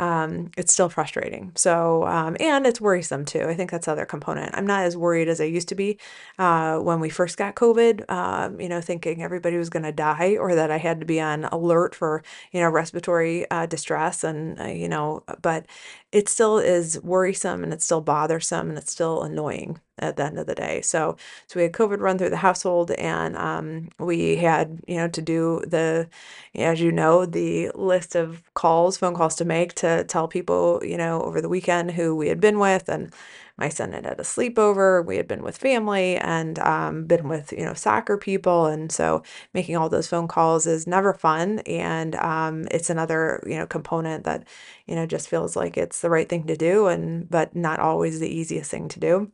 um, 0.00 0.50
it's 0.56 0.72
still 0.72 0.88
frustrating. 0.88 1.52
So, 1.56 2.06
um, 2.06 2.34
and 2.40 2.66
it's 2.66 2.80
worrisome 2.80 3.26
too. 3.26 3.42
I 3.42 3.54
think 3.54 3.70
that's 3.70 3.84
the 3.84 3.92
other 3.92 4.06
component. 4.06 4.54
I'm 4.54 4.66
not 4.66 4.84
as 4.84 4.96
worried 4.96 5.28
as 5.28 5.42
I 5.42 5.44
used 5.44 5.68
to 5.68 5.74
be 5.74 5.98
uh, 6.38 6.78
when 6.78 7.00
we 7.00 7.10
first 7.10 7.36
got 7.36 7.54
COVID, 7.54 8.10
um, 8.10 8.58
you 8.58 8.68
know, 8.68 8.80
thinking 8.80 9.22
everybody 9.22 9.58
was 9.58 9.68
going 9.68 9.82
to 9.82 9.92
die 9.92 10.38
or 10.40 10.54
that 10.54 10.70
I 10.70 10.78
had 10.78 11.00
to 11.00 11.06
be 11.06 11.20
on 11.20 11.44
alert 11.44 11.94
for, 11.94 12.22
you 12.50 12.60
know, 12.60 12.70
respiratory 12.70 13.48
uh, 13.50 13.66
distress. 13.66 14.24
And, 14.24 14.58
uh, 14.58 14.64
you 14.68 14.88
know, 14.88 15.22
but 15.42 15.66
it 16.12 16.30
still 16.30 16.58
is 16.58 16.98
worrisome 17.02 17.62
and 17.62 17.72
it's 17.74 17.84
still 17.84 18.00
bothersome 18.00 18.70
and 18.70 18.78
it's 18.78 18.92
still 18.92 19.22
annoying 19.22 19.80
at 20.00 20.16
the 20.16 20.24
end 20.24 20.38
of 20.38 20.46
the 20.46 20.54
day. 20.54 20.80
So, 20.82 21.16
so 21.46 21.58
we 21.58 21.62
had 21.62 21.72
COVID 21.72 22.00
run 22.00 22.18
through 22.18 22.30
the 22.30 22.36
household, 22.38 22.90
and 22.92 23.36
um, 23.36 23.88
we 23.98 24.36
had, 24.36 24.80
you 24.88 24.96
know, 24.96 25.08
to 25.08 25.22
do 25.22 25.62
the, 25.66 26.08
as 26.54 26.80
you 26.80 26.90
know, 26.90 27.26
the 27.26 27.70
list 27.74 28.14
of 28.16 28.42
calls, 28.54 28.96
phone 28.96 29.14
calls 29.14 29.36
to 29.36 29.44
make 29.44 29.74
to 29.74 30.04
tell 30.04 30.26
people, 30.28 30.80
you 30.82 30.96
know, 30.96 31.22
over 31.22 31.40
the 31.40 31.48
weekend 31.48 31.92
who 31.92 32.16
we 32.16 32.28
had 32.28 32.40
been 32.40 32.58
with, 32.58 32.88
and 32.88 33.12
my 33.58 33.68
son 33.68 33.92
had 33.92 34.06
had 34.06 34.18
a 34.18 34.22
sleepover. 34.22 35.04
We 35.04 35.18
had 35.18 35.28
been 35.28 35.42
with 35.42 35.58
family 35.58 36.16
and 36.16 36.58
um, 36.60 37.04
been 37.04 37.28
with, 37.28 37.52
you 37.52 37.64
know, 37.64 37.74
soccer 37.74 38.16
people, 38.16 38.66
and 38.66 38.90
so 38.90 39.22
making 39.52 39.76
all 39.76 39.88
those 39.90 40.08
phone 40.08 40.28
calls 40.28 40.66
is 40.66 40.86
never 40.86 41.12
fun, 41.12 41.60
and 41.60 42.16
um, 42.16 42.66
it's 42.70 42.90
another, 42.90 43.42
you 43.46 43.56
know, 43.58 43.66
component 43.66 44.24
that, 44.24 44.48
you 44.86 44.94
know, 44.94 45.06
just 45.06 45.28
feels 45.28 45.56
like 45.56 45.76
it's 45.76 46.00
the 46.00 46.10
right 46.10 46.28
thing 46.28 46.46
to 46.46 46.56
do, 46.56 46.86
and 46.86 47.28
but 47.28 47.54
not 47.54 47.80
always 47.80 48.18
the 48.18 48.28
easiest 48.34 48.70
thing 48.70 48.88
to 48.88 49.00
do 49.00 49.30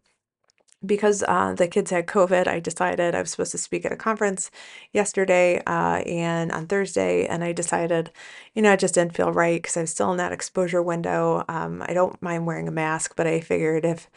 because 0.84 1.22
uh, 1.26 1.54
the 1.54 1.68
kids 1.68 1.90
had 1.90 2.06
COVID, 2.06 2.46
I 2.46 2.60
decided 2.60 3.14
I 3.14 3.20
was 3.20 3.30
supposed 3.30 3.52
to 3.52 3.58
speak 3.58 3.84
at 3.84 3.92
a 3.92 3.96
conference 3.96 4.50
yesterday 4.92 5.62
uh, 5.66 6.02
and 6.06 6.52
on 6.52 6.66
Thursday, 6.66 7.26
and 7.26 7.42
I 7.42 7.52
decided, 7.52 8.10
you 8.54 8.62
know, 8.62 8.72
it 8.72 8.80
just 8.80 8.94
didn't 8.94 9.16
feel 9.16 9.32
right 9.32 9.60
because 9.60 9.76
I 9.76 9.82
was 9.82 9.90
still 9.90 10.10
in 10.12 10.18
that 10.18 10.32
exposure 10.32 10.82
window. 10.82 11.44
Um, 11.48 11.82
I 11.86 11.94
don't 11.94 12.20
mind 12.20 12.46
wearing 12.46 12.68
a 12.68 12.72
mask, 12.72 13.14
but 13.16 13.26
I 13.26 13.40
figured 13.40 13.84
if 13.84 14.08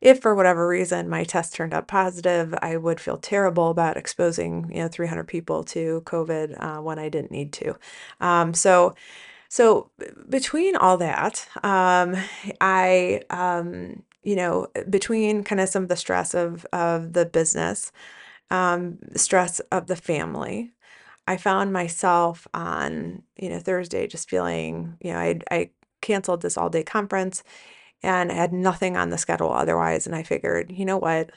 if 0.00 0.20
for 0.20 0.34
whatever 0.34 0.68
reason 0.68 1.08
my 1.08 1.24
test 1.24 1.54
turned 1.54 1.72
up 1.72 1.86
positive, 1.86 2.54
I 2.60 2.76
would 2.76 3.00
feel 3.00 3.16
terrible 3.16 3.70
about 3.70 3.96
exposing, 3.96 4.70
you 4.70 4.82
know, 4.82 4.88
300 4.88 5.26
people 5.26 5.64
to 5.64 6.02
COVID 6.04 6.62
uh, 6.62 6.82
when 6.82 6.98
I 6.98 7.08
didn't 7.08 7.30
need 7.30 7.54
to. 7.54 7.76
Um, 8.20 8.52
so, 8.52 8.94
so 9.48 9.90
between 10.28 10.76
all 10.76 10.98
that, 10.98 11.48
um, 11.62 12.16
I 12.60 13.22
um, 13.30 14.02
you 14.24 14.36
know, 14.36 14.68
between 14.90 15.44
kind 15.44 15.60
of 15.60 15.68
some 15.68 15.84
of 15.84 15.88
the 15.88 15.96
stress 15.96 16.34
of 16.34 16.66
of 16.72 17.12
the 17.14 17.26
business, 17.26 17.92
um, 18.50 18.98
stress 19.16 19.60
of 19.72 19.86
the 19.88 19.96
family, 19.96 20.72
I 21.28 21.36
found 21.38 21.72
myself 21.72 22.46
on, 22.54 23.22
you 23.38 23.50
know, 23.50 23.60
Thursday 23.60 24.06
just 24.06 24.30
feeling, 24.30 24.96
you 25.02 25.12
know, 25.12 25.18
I 25.20 25.40
I 25.50 25.70
canceled 26.02 26.42
this 26.42 26.58
all 26.58 26.70
day 26.70 26.84
conference 26.84 27.42
and 28.02 28.30
I 28.32 28.36
had 28.36 28.52
nothing 28.52 28.96
on 28.96 29.10
the 29.10 29.18
schedule 29.18 29.52
otherwise. 29.52 30.06
And 30.06 30.16
I 30.16 30.22
figured, 30.24 30.72
you 30.72 30.84
know 30.84 30.98
what? 30.98 31.30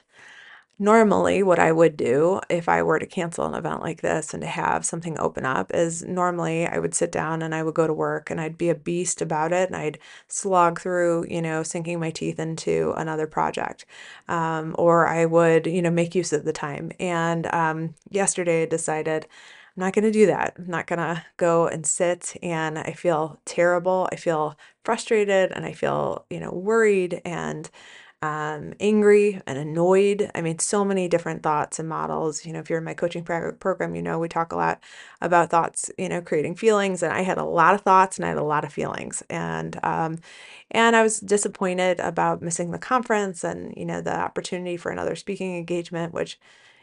Normally 0.80 1.42
what 1.42 1.58
I 1.58 1.72
would 1.72 1.98
do 1.98 2.40
if 2.50 2.70
I 2.70 2.84
were 2.84 3.00
to 3.00 3.06
cancel 3.06 3.46
an 3.46 3.56
event 3.56 3.82
like 3.82 4.02
this 4.02 4.34
and 4.34 4.42
to 4.42 4.48
have 4.48 4.86
something 4.86 5.20
open 5.20 5.44
up 5.44 5.74
is 5.74 6.04
normally 6.04 6.68
I 6.68 6.78
would 6.78 6.94
sit 6.94 7.12
down 7.12 7.42
and 7.42 7.56
I 7.56 7.64
would 7.64 7.74
go 7.74 7.88
to 7.88 7.94
work 7.94 8.30
and 8.30 8.40
I'd 8.40 8.58
be 8.58 8.70
a 8.70 8.76
beast 8.76 9.22
about 9.22 9.52
it 9.52 9.70
and 9.70 9.76
I'd 9.76 9.98
slog 10.28 10.80
through, 10.80 11.26
you 11.30 11.42
know, 11.42 11.64
sinking 11.64 12.00
my 12.00 12.12
teeth 12.12 12.40
into 12.40 12.94
another 12.96 13.26
project. 13.26 13.86
Um, 14.28 14.76
or 14.78 15.08
I 15.08 15.26
would, 15.26 15.66
you 15.66 15.82
know, 15.82 15.90
make 15.92 16.14
use 16.14 16.32
of 16.32 16.46
the 16.46 16.54
time. 16.54 16.92
And 17.00 17.52
um, 17.54 17.96
yesterday 18.12 18.64
I 18.64 18.66
decided 18.68 19.26
I'm 19.76 19.82
not 19.82 19.94
going 19.94 20.06
to 20.06 20.12
do 20.12 20.28
that. 20.28 20.56
I'm 20.58 20.68
not 20.68 20.88
going 20.88 21.00
to 21.00 21.24
go 21.38 21.68
and 21.68 21.86
sit 21.86 22.36
and 22.44 22.78
I 22.78 22.94
feel 22.94 23.40
terrible. 23.46 24.10
I 24.12 24.16
feel 24.16 24.58
frustrated 24.84 25.52
and 25.52 25.66
I 25.66 25.74
feel, 25.74 26.26
you 26.30 26.40
know, 26.40 26.52
worried 26.52 27.22
and 27.26 27.70
um, 28.22 28.74
angry 28.80 29.42
and 29.46 29.58
annoyed. 29.58 30.32
I 30.34 30.42
mean, 30.42 30.60
so 30.60 30.84
many 30.84 31.08
different 31.08 31.44
thoughts 31.44 31.80
and 31.80 31.88
models. 31.88 32.46
You 32.46 32.54
know, 32.54 32.60
if 32.60 32.70
you're 32.70 32.80
in 32.80 32.86
my 32.86 32.96
coaching 32.96 33.24
program, 33.24 33.96
you 33.96 34.02
know, 34.02 34.18
we 34.20 34.28
talk 34.28 34.52
a 34.52 34.56
lot 34.56 34.82
about 35.22 35.50
thoughts, 35.52 35.92
you 35.98 36.10
know, 36.10 36.22
creating 36.22 36.56
feelings. 36.56 37.04
And 37.04 37.14
I 37.14 37.22
had 37.22 37.38
a 37.38 37.44
lot 37.44 37.76
of 37.76 37.82
thoughts 37.82 38.18
and 38.18 38.26
I 38.26 38.30
had 38.30 38.38
a 38.38 38.44
lot 38.44 38.64
of 38.64 38.74
feelings. 38.74 39.22
And, 39.30 39.80
um, 39.84 40.18
and 40.72 40.96
I 40.96 41.04
was 41.04 41.20
disappointed 41.20 42.00
about 42.00 42.42
missing 42.42 42.72
the 42.72 42.80
conference 42.80 43.44
and, 43.44 43.74
you 43.78 43.86
know, 43.86 44.02
the 44.02 44.16
opportunity 44.16 44.78
for 44.78 44.92
another 44.92 45.16
speaking 45.16 45.56
engagement, 45.58 46.14
which, 46.14 46.40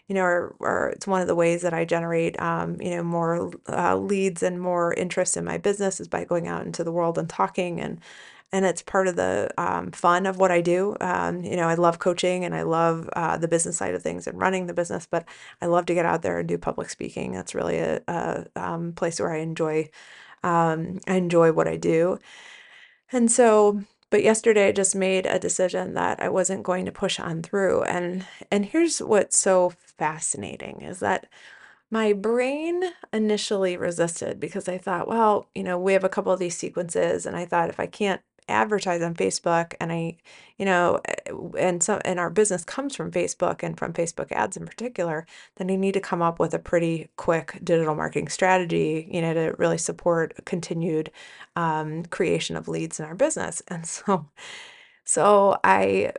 you 0.09 0.15
know, 0.15 0.23
or, 0.23 0.91
it's 0.95 1.07
one 1.07 1.21
of 1.23 1.27
the 1.29 1.35
ways 1.35 1.63
that 1.63 1.75
I 1.75 1.85
generate, 1.85 2.41
um, 2.41 2.81
you 2.81 2.91
know, 2.91 3.03
more 3.03 3.51
uh, 3.69 3.97
leads 3.97 4.43
and 4.43 4.61
more 4.61 4.93
interest 4.95 5.37
in 5.37 5.45
my 5.45 5.59
business 5.59 6.01
is 6.01 6.09
by 6.09 6.25
going 6.25 6.47
out 6.49 6.67
into 6.67 6.85
the 6.85 6.93
world 6.93 7.19
and 7.19 7.29
talking 7.29 7.81
and 7.81 8.01
and 8.53 8.65
it's 8.65 8.83
part 8.83 9.09
of 9.09 9.17
the 9.17 9.51
um, 9.59 9.91
fun 9.91 10.27
of 10.27 10.39
what 10.39 10.53
I 10.53 10.61
do. 10.61 10.97
Um, 11.01 11.43
you 11.43 11.57
know, 11.57 11.69
I 11.69 11.75
love 11.75 11.99
coaching 11.99 12.45
and 12.45 12.55
I 12.55 12.63
love 12.63 13.09
uh, 13.15 13.37
the 13.37 13.49
business 13.49 13.77
side 13.77 13.95
of 13.95 14.03
things 14.03 14.27
and 14.27 14.39
running 14.39 14.67
the 14.67 14.75
business, 14.75 15.07
but 15.11 15.25
I 15.61 15.67
love 15.67 15.87
to 15.87 15.95
get 15.95 16.07
out 16.07 16.23
there 16.23 16.39
and 16.39 16.49
do 16.49 16.57
public 16.57 16.89
speaking. 16.89 17.33
That's 17.33 17.55
really 17.55 17.79
a, 17.79 18.01
a 18.07 18.47
um, 18.57 18.93
place 18.93 19.19
where 19.19 19.33
I 19.33 19.39
enjoy. 19.39 19.91
Um, 20.45 21.01
I 21.09 21.15
enjoy 21.15 21.53
what 21.53 21.69
I 21.69 21.77
do, 21.77 22.19
and 23.13 23.31
so. 23.31 23.83
But 24.11 24.23
yesterday, 24.23 24.69
I 24.69 24.73
just 24.73 24.95
made 24.95 25.27
a 25.27 25.41
decision 25.41 25.95
that 25.95 26.23
I 26.23 26.29
wasn't 26.29 26.63
going 26.63 26.85
to 26.85 26.93
push 26.93 27.19
on 27.19 27.43
through. 27.43 27.83
And 27.85 28.25
and 28.51 28.67
here's 28.67 29.01
what's 29.01 29.37
so 29.37 29.73
fascinating 29.99 30.83
is 30.83 31.01
that 31.01 31.27
my 31.91 32.13
brain 32.13 32.83
initially 33.13 33.77
resisted 33.77 34.41
because 34.41 34.69
I 34.69 34.79
thought, 34.79 35.09
well, 35.09 35.49
you 35.55 35.63
know, 35.63 35.79
we 35.79 35.93
have 35.95 36.05
a 36.05 36.09
couple 36.09 36.33
of 36.33 36.39
these 36.39 36.57
sequences, 36.57 37.27
and 37.27 37.37
I 37.37 37.45
thought 37.45 37.71
if 37.71 37.81
I 37.81 37.87
can't 37.87 38.21
advertise 38.49 39.03
on 39.03 39.15
Facebook 39.15 39.75
and 39.81 39.93
I, 39.93 40.17
you 40.59 40.65
know, 40.67 41.01
eh, 41.07 41.15
and 41.59 41.83
so 41.83 42.01
and 42.05 42.19
our 42.21 42.31
business 42.31 42.65
comes 42.65 42.95
from 42.97 43.11
Facebook 43.11 43.63
and 43.63 43.79
from 43.79 43.93
Facebook 43.93 44.31
ads 44.33 44.57
in 44.57 44.67
particular, 44.67 45.27
then 45.57 45.71
I 45.71 45.77
need 45.77 45.95
to 45.95 46.01
come 46.01 46.23
up 46.23 46.39
with 46.39 46.55
a 46.55 46.59
pretty 46.59 47.09
quick 47.17 47.59
digital 47.65 47.95
marketing 47.95 48.29
strategy, 48.29 49.09
you 49.11 49.21
know, 49.23 49.35
to 49.35 49.55
really 49.59 49.79
support 49.79 50.35
continued 50.45 51.11
um, 51.57 52.05
creation 52.07 52.57
of 52.57 52.69
leads 52.69 52.99
in 53.01 53.07
our 53.07 53.15
business. 53.15 53.63
And 53.69 53.87
so, 53.87 54.27
so 55.05 55.59
I, 55.65 56.13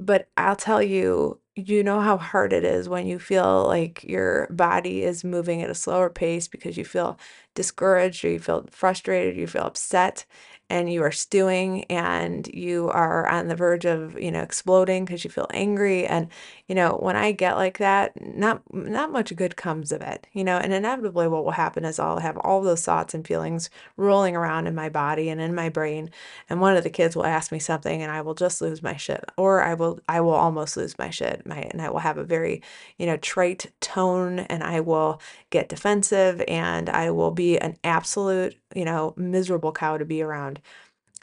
but 0.00 0.28
I'll 0.36 0.56
tell 0.56 0.82
you, 0.82 1.40
you 1.56 1.82
know 1.82 2.00
how 2.00 2.16
hard 2.18 2.52
it 2.52 2.64
is 2.64 2.88
when 2.88 3.06
you 3.06 3.18
feel 3.18 3.66
like 3.66 4.04
your 4.04 4.46
body 4.50 5.02
is 5.02 5.24
moving 5.24 5.62
at 5.62 5.70
a 5.70 5.74
slower 5.74 6.08
pace 6.10 6.46
because 6.48 6.76
you 6.76 6.84
feel 6.84 7.18
discouraged 7.54 8.24
or 8.24 8.30
you 8.30 8.38
feel 8.38 8.66
frustrated, 8.70 9.36
or 9.36 9.40
you 9.40 9.46
feel 9.48 9.62
upset 9.64 10.24
and 10.70 10.92
you 10.92 11.02
are 11.02 11.10
stewing 11.10 11.84
and 11.84 12.46
you 12.48 12.90
are 12.90 13.26
on 13.26 13.48
the 13.48 13.56
verge 13.56 13.86
of, 13.86 14.18
you 14.18 14.30
know, 14.30 14.42
exploding 14.42 15.04
because 15.04 15.24
you 15.24 15.30
feel 15.30 15.46
angry. 15.52 16.06
And, 16.06 16.28
you 16.66 16.74
know, 16.74 16.98
when 17.00 17.16
I 17.16 17.32
get 17.32 17.56
like 17.56 17.78
that, 17.78 18.12
not 18.20 18.62
not 18.72 19.10
much 19.10 19.34
good 19.34 19.56
comes 19.56 19.92
of 19.92 20.02
it, 20.02 20.26
you 20.32 20.44
know, 20.44 20.58
and 20.58 20.72
inevitably 20.72 21.26
what 21.28 21.44
will 21.44 21.52
happen 21.52 21.84
is 21.84 21.98
I'll 21.98 22.18
have 22.18 22.36
all 22.38 22.60
those 22.60 22.84
thoughts 22.84 23.14
and 23.14 23.26
feelings 23.26 23.70
rolling 23.96 24.36
around 24.36 24.66
in 24.66 24.74
my 24.74 24.90
body 24.90 25.30
and 25.30 25.40
in 25.40 25.54
my 25.54 25.70
brain. 25.70 26.10
And 26.50 26.60
one 26.60 26.76
of 26.76 26.84
the 26.84 26.90
kids 26.90 27.16
will 27.16 27.26
ask 27.26 27.50
me 27.50 27.58
something 27.58 28.02
and 28.02 28.12
I 28.12 28.20
will 28.20 28.34
just 28.34 28.60
lose 28.60 28.82
my 28.82 28.96
shit. 28.96 29.24
Or 29.38 29.62
I 29.62 29.72
will 29.72 30.00
I 30.08 30.20
will 30.20 30.32
almost 30.32 30.76
lose 30.76 30.98
my 30.98 31.08
shit. 31.08 31.46
My 31.46 31.60
and 31.60 31.80
I 31.80 31.88
will 31.88 32.00
have 32.00 32.18
a 32.18 32.24
very, 32.24 32.62
you 32.98 33.06
know, 33.06 33.16
trite 33.16 33.72
tone 33.80 34.40
and 34.40 34.62
I 34.62 34.80
will 34.80 35.20
get 35.48 35.70
defensive 35.70 36.42
and 36.46 36.90
I 36.90 37.10
will 37.10 37.30
be 37.30 37.58
an 37.58 37.78
absolute 37.84 38.56
you 38.74 38.84
know, 38.84 39.14
miserable 39.16 39.72
cow 39.72 39.98
to 39.98 40.04
be 40.04 40.22
around. 40.22 40.60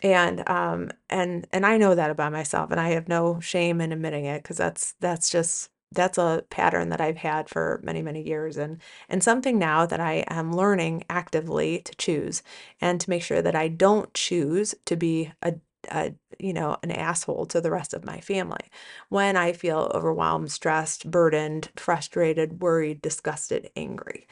And 0.03 0.47
um 0.49 0.91
and 1.09 1.47
and 1.53 1.65
I 1.65 1.77
know 1.77 1.95
that 1.95 2.11
about 2.11 2.31
myself 2.33 2.71
and 2.71 2.79
I 2.79 2.89
have 2.89 3.07
no 3.07 3.39
shame 3.39 3.81
in 3.81 3.91
admitting 3.93 4.25
it 4.25 4.43
because 4.43 4.57
that's 4.57 4.93
that's 4.99 5.29
just 5.29 5.69
that's 5.93 6.17
a 6.17 6.43
pattern 6.49 6.89
that 6.89 6.99
I've 6.99 7.17
had 7.17 7.49
for 7.49 7.79
many 7.83 8.01
many 8.01 8.21
years 8.21 8.57
and 8.57 8.81
and 9.09 9.23
something 9.23 9.57
now 9.57 9.85
that 9.85 10.01
I 10.01 10.25
am 10.29 10.53
learning 10.53 11.05
actively 11.09 11.79
to 11.81 11.95
choose 11.95 12.43
and 12.81 12.99
to 13.01 13.09
make 13.09 13.23
sure 13.23 13.41
that 13.41 13.55
I 13.55 13.69
don't 13.69 14.13
choose 14.13 14.75
to 14.85 14.95
be 14.97 15.31
a 15.41 15.55
a 15.91 16.13
you 16.39 16.51
know 16.53 16.77
an 16.83 16.91
asshole 16.91 17.45
to 17.47 17.61
the 17.61 17.71
rest 17.71 17.93
of 17.93 18.05
my 18.05 18.19
family 18.19 18.69
when 19.09 19.37
I 19.37 19.53
feel 19.53 19.91
overwhelmed, 19.93 20.51
stressed, 20.51 21.09
burdened, 21.09 21.69
frustrated, 21.77 22.61
worried, 22.61 23.01
disgusted, 23.01 23.69
angry. 23.75 24.27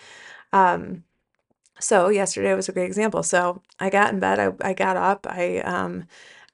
Um 0.53 1.03
so 1.79 2.09
yesterday 2.09 2.53
was 2.53 2.69
a 2.69 2.73
great 2.73 2.85
example. 2.85 3.23
So 3.23 3.61
I 3.79 3.89
got 3.89 4.13
in 4.13 4.19
bed, 4.19 4.39
I, 4.39 4.69
I 4.69 4.73
got 4.73 4.97
up, 4.97 5.27
I 5.29 5.59
um 5.59 6.05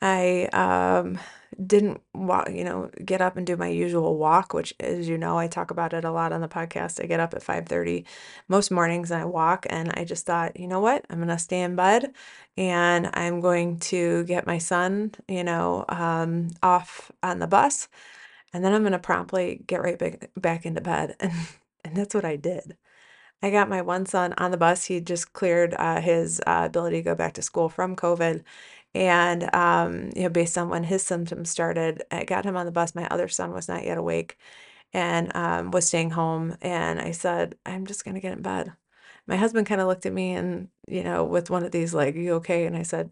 I 0.02 0.46
um 0.54 1.20
didn't 1.66 2.02
walk, 2.14 2.50
you 2.52 2.64
know, 2.64 2.90
get 3.04 3.22
up 3.22 3.36
and 3.36 3.46
do 3.46 3.58
my 3.58 3.68
usual 3.68 4.18
walk, 4.18 4.54
which 4.54 4.74
as 4.80 5.10
you 5.10 5.18
know, 5.18 5.38
I 5.38 5.48
talk 5.48 5.72
about 5.72 5.94
it 5.94 6.06
a 6.06 6.12
lot 6.12 6.32
on 6.32 6.42
the 6.42 6.48
podcast. 6.48 7.04
I 7.04 7.08
get 7.08 7.20
up 7.20 7.34
at 7.34 7.44
5:30 7.44 8.06
most 8.48 8.72
mornings 8.72 9.12
and 9.12 9.22
I 9.22 9.26
walk 9.26 9.66
and 9.70 9.92
I 9.96 10.06
just 10.06 10.26
thought, 10.26 10.60
you 10.60 10.68
know 10.68 10.80
what? 10.80 11.06
I'm 11.10 11.18
going 11.18 11.28
to 11.30 11.38
stay 11.40 11.62
in 11.62 11.76
bed 11.76 12.14
and 12.58 13.10
I'm 13.14 13.42
going 13.42 13.80
to 13.80 14.24
get 14.26 14.48
my 14.48 14.58
son, 14.58 15.14
you 15.28 15.44
know, 15.44 15.86
um, 15.90 16.50
off 16.64 17.12
on 17.24 17.40
the 17.40 17.48
bus 17.48 17.88
and 18.54 18.64
then 18.64 18.74
I'm 18.74 18.82
going 18.82 18.94
to 18.94 19.00
promptly 19.00 19.62
get 19.68 19.82
right 19.82 19.98
back, 20.00 20.32
back 20.38 20.66
into 20.66 20.82
bed. 20.82 21.16
And 21.26 21.34
and 21.86 21.96
that's 21.96 22.14
what 22.14 22.26
I 22.26 22.36
did. 22.36 22.76
I 23.42 23.52
got 23.52 23.70
my 23.70 23.82
one 23.82 24.06
son 24.06 24.34
on 24.38 24.52
the 24.52 24.58
bus. 24.58 24.86
He 24.86 25.00
just 25.00 25.34
cleared 25.34 25.74
uh, 25.76 26.02
his 26.02 26.42
uh, 26.46 26.64
ability 26.66 26.98
to 26.98 27.04
go 27.04 27.16
back 27.16 27.34
to 27.34 27.42
school 27.42 27.70
from 27.70 27.96
COVID. 27.96 28.44
And, 28.94 29.54
um, 29.56 30.10
you 30.16 30.24
know, 30.24 30.30
based 30.30 30.58
on 30.58 30.70
when 30.70 30.84
his 30.84 31.04
symptoms 31.04 31.50
started, 31.50 32.04
I 32.12 32.26
got 32.26 32.46
him 32.46 32.58
on 32.58 32.66
the 32.66 32.72
bus. 32.72 32.96
My 32.96 33.08
other 33.08 33.28
son 33.30 33.54
was 33.54 33.68
not 33.68 33.86
yet 33.86 33.98
awake 33.98 34.38
and 34.94 35.36
um, 35.36 35.72
was 35.72 35.88
staying 35.88 36.12
home. 36.12 36.58
And 36.62 37.00
I 37.02 37.12
said, 37.12 37.56
I'm 37.66 37.86
just 37.86 38.04
going 38.06 38.16
to 38.16 38.22
get 38.22 38.34
in 38.34 38.42
bed. 38.42 38.74
My 39.28 39.38
husband 39.38 39.68
kind 39.68 39.82
of 39.82 39.88
looked 39.88 40.06
at 40.06 40.14
me 40.14 40.34
and, 40.34 40.70
you 40.88 41.04
know, 41.04 41.24
with 41.24 41.50
one 41.50 41.64
of 41.64 41.72
these, 41.72 41.94
like, 41.94 42.16
you 42.16 42.34
okay? 42.36 42.66
And 42.66 42.76
I 42.76 42.84
said, 42.84 43.12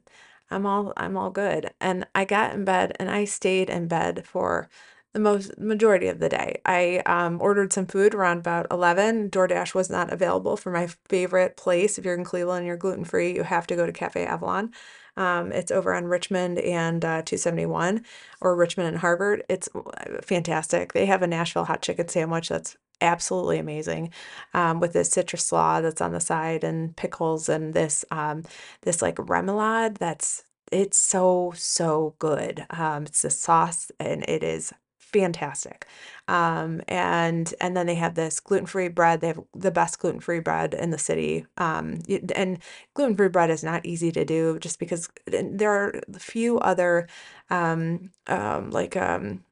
I'm 0.50 0.66
all, 0.66 0.94
I'm 0.98 1.18
all 1.18 1.30
good. 1.30 1.72
And 1.82 2.08
I 2.16 2.26
got 2.26 2.54
in 2.54 2.66
bed 2.66 2.96
and 3.00 3.10
I 3.10 3.26
stayed 3.26 3.70
in 3.70 3.88
bed 3.88 4.26
for 4.26 4.70
the 5.18 5.24
most 5.24 5.58
majority 5.58 6.08
of 6.08 6.20
the 6.20 6.30
day. 6.30 6.62
I 6.64 7.02
um, 7.08 7.42
ordered 7.42 7.74
some 7.74 7.88
food 7.88 8.14
around 8.14 8.38
about 8.38 8.68
11. 8.70 9.32
DoorDash 9.32 9.74
was 9.74 9.90
not 9.90 10.14
available 10.14 10.56
for 10.58 10.72
my 10.72 10.88
favorite 11.10 11.58
place. 11.58 11.98
If 11.98 12.06
you're 12.06 12.14
in 12.14 12.24
Cleveland 12.24 12.60
and 12.60 12.68
you're 12.68 12.78
gluten 12.78 13.04
free, 13.04 13.34
you 13.34 13.42
have 13.42 13.66
to 13.68 13.76
go 13.76 13.88
to 13.88 13.92
Cafe 13.92 14.24
Avalon. 14.24 14.72
Um, 15.16 15.52
it's 15.52 15.72
over 15.72 15.96
on 15.96 16.06
Richmond 16.06 16.60
and 16.60 17.04
uh, 17.04 17.24
271 17.24 18.06
or 18.42 18.56
Richmond 18.56 18.90
and 18.90 19.00
Harvard. 19.00 19.44
It's 19.50 19.68
uh, 19.74 20.22
fantastic. 20.22 20.94
They 20.94 21.08
have 21.08 21.24
a 21.24 21.28
Nashville 21.28 21.66
hot 21.66 21.82
chicken 21.82 22.08
sandwich 22.08 22.50
that's 22.50 22.78
absolutely 23.02 23.58
amazing 23.58 24.12
um, 24.54 24.80
with 24.80 24.94
this 24.94 25.10
citrus 25.10 25.44
slaw 25.44 25.82
that's 25.82 26.02
on 26.02 26.12
the 26.12 26.20
side 26.20 26.64
and 26.64 26.96
pickles 26.96 27.50
and 27.50 27.74
this 27.74 28.06
um, 28.12 28.44
this 28.82 29.02
like 29.02 29.16
remoulade 29.16 29.98
that's 30.00 30.44
it's 30.72 30.98
so 30.98 31.54
so 31.56 32.16
good 32.18 32.66
um, 32.72 33.04
it's 33.04 33.24
a 33.24 33.30
sauce 33.30 33.92
and 34.00 34.24
it 34.28 34.44
is 34.44 34.74
fantastic. 35.12 35.88
Um, 36.28 36.82
and 36.88 37.54
and 37.62 37.76
then 37.78 37.88
they 37.88 37.96
have 37.96 38.16
this 38.16 38.40
gluten-free 38.40 38.90
bread. 38.90 39.22
They 39.22 39.28
have 39.28 39.40
the 39.56 39.72
best 39.72 40.00
gluten-free 40.00 40.42
bread 40.42 40.74
in 40.74 40.92
the 40.92 40.98
city. 40.98 41.46
Um, 41.58 42.02
and 42.36 42.60
gluten-free 42.94 43.30
bread 43.30 43.50
is 43.50 43.64
not 43.64 43.86
easy 43.86 44.12
to 44.12 44.26
do 44.26 44.60
just 44.60 44.80
because 44.80 45.10
there 45.26 45.72
are 45.72 46.02
a 46.14 46.20
few 46.20 46.60
other 46.60 47.08
um, 47.50 48.12
um, 48.28 48.72
like 48.72 48.98
um, 48.98 49.44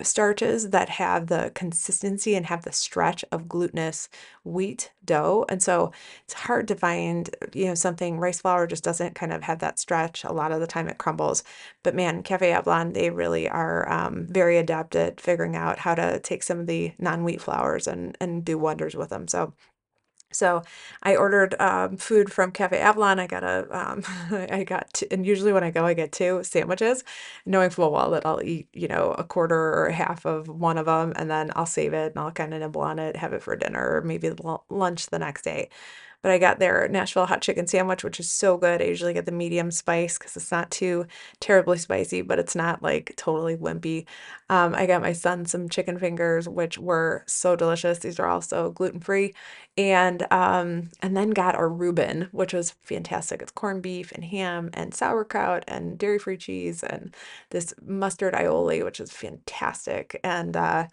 starches 0.00 0.70
that 0.70 0.88
have 0.88 1.26
the 1.26 1.52
consistency 1.54 2.34
and 2.34 2.46
have 2.46 2.62
the 2.62 2.72
stretch 2.72 3.24
of 3.30 3.48
glutinous 3.48 4.08
wheat 4.44 4.90
dough. 5.04 5.44
And 5.48 5.62
so 5.62 5.92
it's 6.24 6.34
hard 6.34 6.68
to 6.68 6.74
find, 6.74 7.28
you 7.52 7.66
know, 7.66 7.74
something 7.74 8.18
rice 8.18 8.40
flour 8.40 8.66
just 8.66 8.84
doesn't 8.84 9.14
kind 9.14 9.32
of 9.32 9.42
have 9.42 9.58
that 9.60 9.78
stretch. 9.78 10.24
A 10.24 10.32
lot 10.32 10.52
of 10.52 10.60
the 10.60 10.66
time 10.66 10.88
it 10.88 10.98
crumbles. 10.98 11.44
But 11.82 11.94
man, 11.94 12.22
Cafe 12.22 12.50
Avalon, 12.50 12.92
they 12.92 13.10
really 13.10 13.48
are 13.48 13.90
um, 13.90 14.26
very 14.28 14.56
adept 14.58 14.96
at 14.96 15.20
figuring 15.20 15.56
out 15.56 15.78
how 15.78 15.94
to 15.94 16.20
take 16.20 16.42
some 16.42 16.60
of 16.60 16.66
the 16.66 16.92
non-wheat 16.98 17.40
flours 17.40 17.86
and 17.86 18.16
and 18.20 18.44
do 18.44 18.58
wonders 18.58 18.94
with 18.94 19.10
them. 19.10 19.28
So 19.28 19.52
So 20.32 20.62
I 21.02 21.16
ordered 21.16 21.54
um, 21.60 21.96
food 21.96 22.32
from 22.32 22.52
Cafe 22.52 22.78
Avalon. 22.78 23.18
I 23.20 23.26
got 23.26 23.44
a, 23.44 23.66
um, 23.70 24.02
I 24.50 24.64
got, 24.64 24.92
two, 24.94 25.06
and 25.10 25.24
usually 25.26 25.52
when 25.52 25.64
I 25.64 25.70
go, 25.70 25.84
I 25.84 25.94
get 25.94 26.12
two 26.12 26.42
sandwiches, 26.44 27.04
knowing 27.46 27.70
full 27.70 27.92
well 27.92 28.10
that 28.12 28.26
I'll 28.26 28.42
eat, 28.42 28.68
you 28.72 28.88
know, 28.88 29.12
a 29.18 29.24
quarter 29.24 29.56
or 29.56 29.86
a 29.86 29.92
half 29.92 30.24
of 30.24 30.48
one 30.48 30.78
of 30.78 30.86
them, 30.86 31.12
and 31.16 31.30
then 31.30 31.50
I'll 31.56 31.66
save 31.66 31.92
it 31.92 32.12
and 32.12 32.18
I'll 32.18 32.32
kind 32.32 32.54
of 32.54 32.60
nibble 32.60 32.80
on 32.82 32.98
it, 32.98 33.16
have 33.16 33.32
it 33.32 33.42
for 33.42 33.56
dinner 33.56 33.96
or 33.96 34.02
maybe 34.02 34.30
lunch 34.70 35.06
the 35.08 35.18
next 35.18 35.42
day. 35.42 35.68
But 36.22 36.30
I 36.32 36.38
got 36.38 36.58
their 36.58 36.88
Nashville 36.88 37.26
hot 37.26 37.42
chicken 37.42 37.66
sandwich, 37.66 38.04
which 38.04 38.20
is 38.20 38.30
so 38.30 38.56
good. 38.56 38.80
I 38.80 38.84
usually 38.86 39.12
get 39.12 39.26
the 39.26 39.32
medium 39.32 39.70
spice 39.70 40.18
because 40.18 40.36
it's 40.36 40.52
not 40.52 40.70
too 40.70 41.06
terribly 41.40 41.78
spicy, 41.78 42.22
but 42.22 42.38
it's 42.38 42.54
not 42.54 42.82
like 42.82 43.12
totally 43.16 43.56
wimpy. 43.56 44.06
Um, 44.48 44.74
I 44.74 44.86
got 44.86 45.02
my 45.02 45.12
son 45.12 45.46
some 45.46 45.68
chicken 45.68 45.98
fingers, 45.98 46.48
which 46.48 46.78
were 46.78 47.24
so 47.26 47.56
delicious. 47.56 47.98
These 47.98 48.20
are 48.20 48.28
also 48.28 48.70
gluten 48.70 49.00
free, 49.00 49.34
and 49.76 50.30
um, 50.32 50.90
and 51.00 51.16
then 51.16 51.30
got 51.30 51.58
a 51.58 51.66
Reuben, 51.66 52.28
which 52.32 52.52
was 52.52 52.72
fantastic. 52.82 53.40
It's 53.42 53.50
corned 53.52 53.82
beef 53.82 54.12
and 54.12 54.24
ham 54.24 54.70
and 54.74 54.94
sauerkraut 54.94 55.64
and 55.66 55.98
dairy 55.98 56.18
free 56.18 56.36
cheese 56.36 56.82
and 56.82 57.14
this 57.50 57.72
mustard 57.84 58.34
aioli, 58.34 58.84
which 58.84 59.00
is 59.00 59.10
fantastic. 59.12 60.20
And 60.22 60.56
uh, 60.56 60.86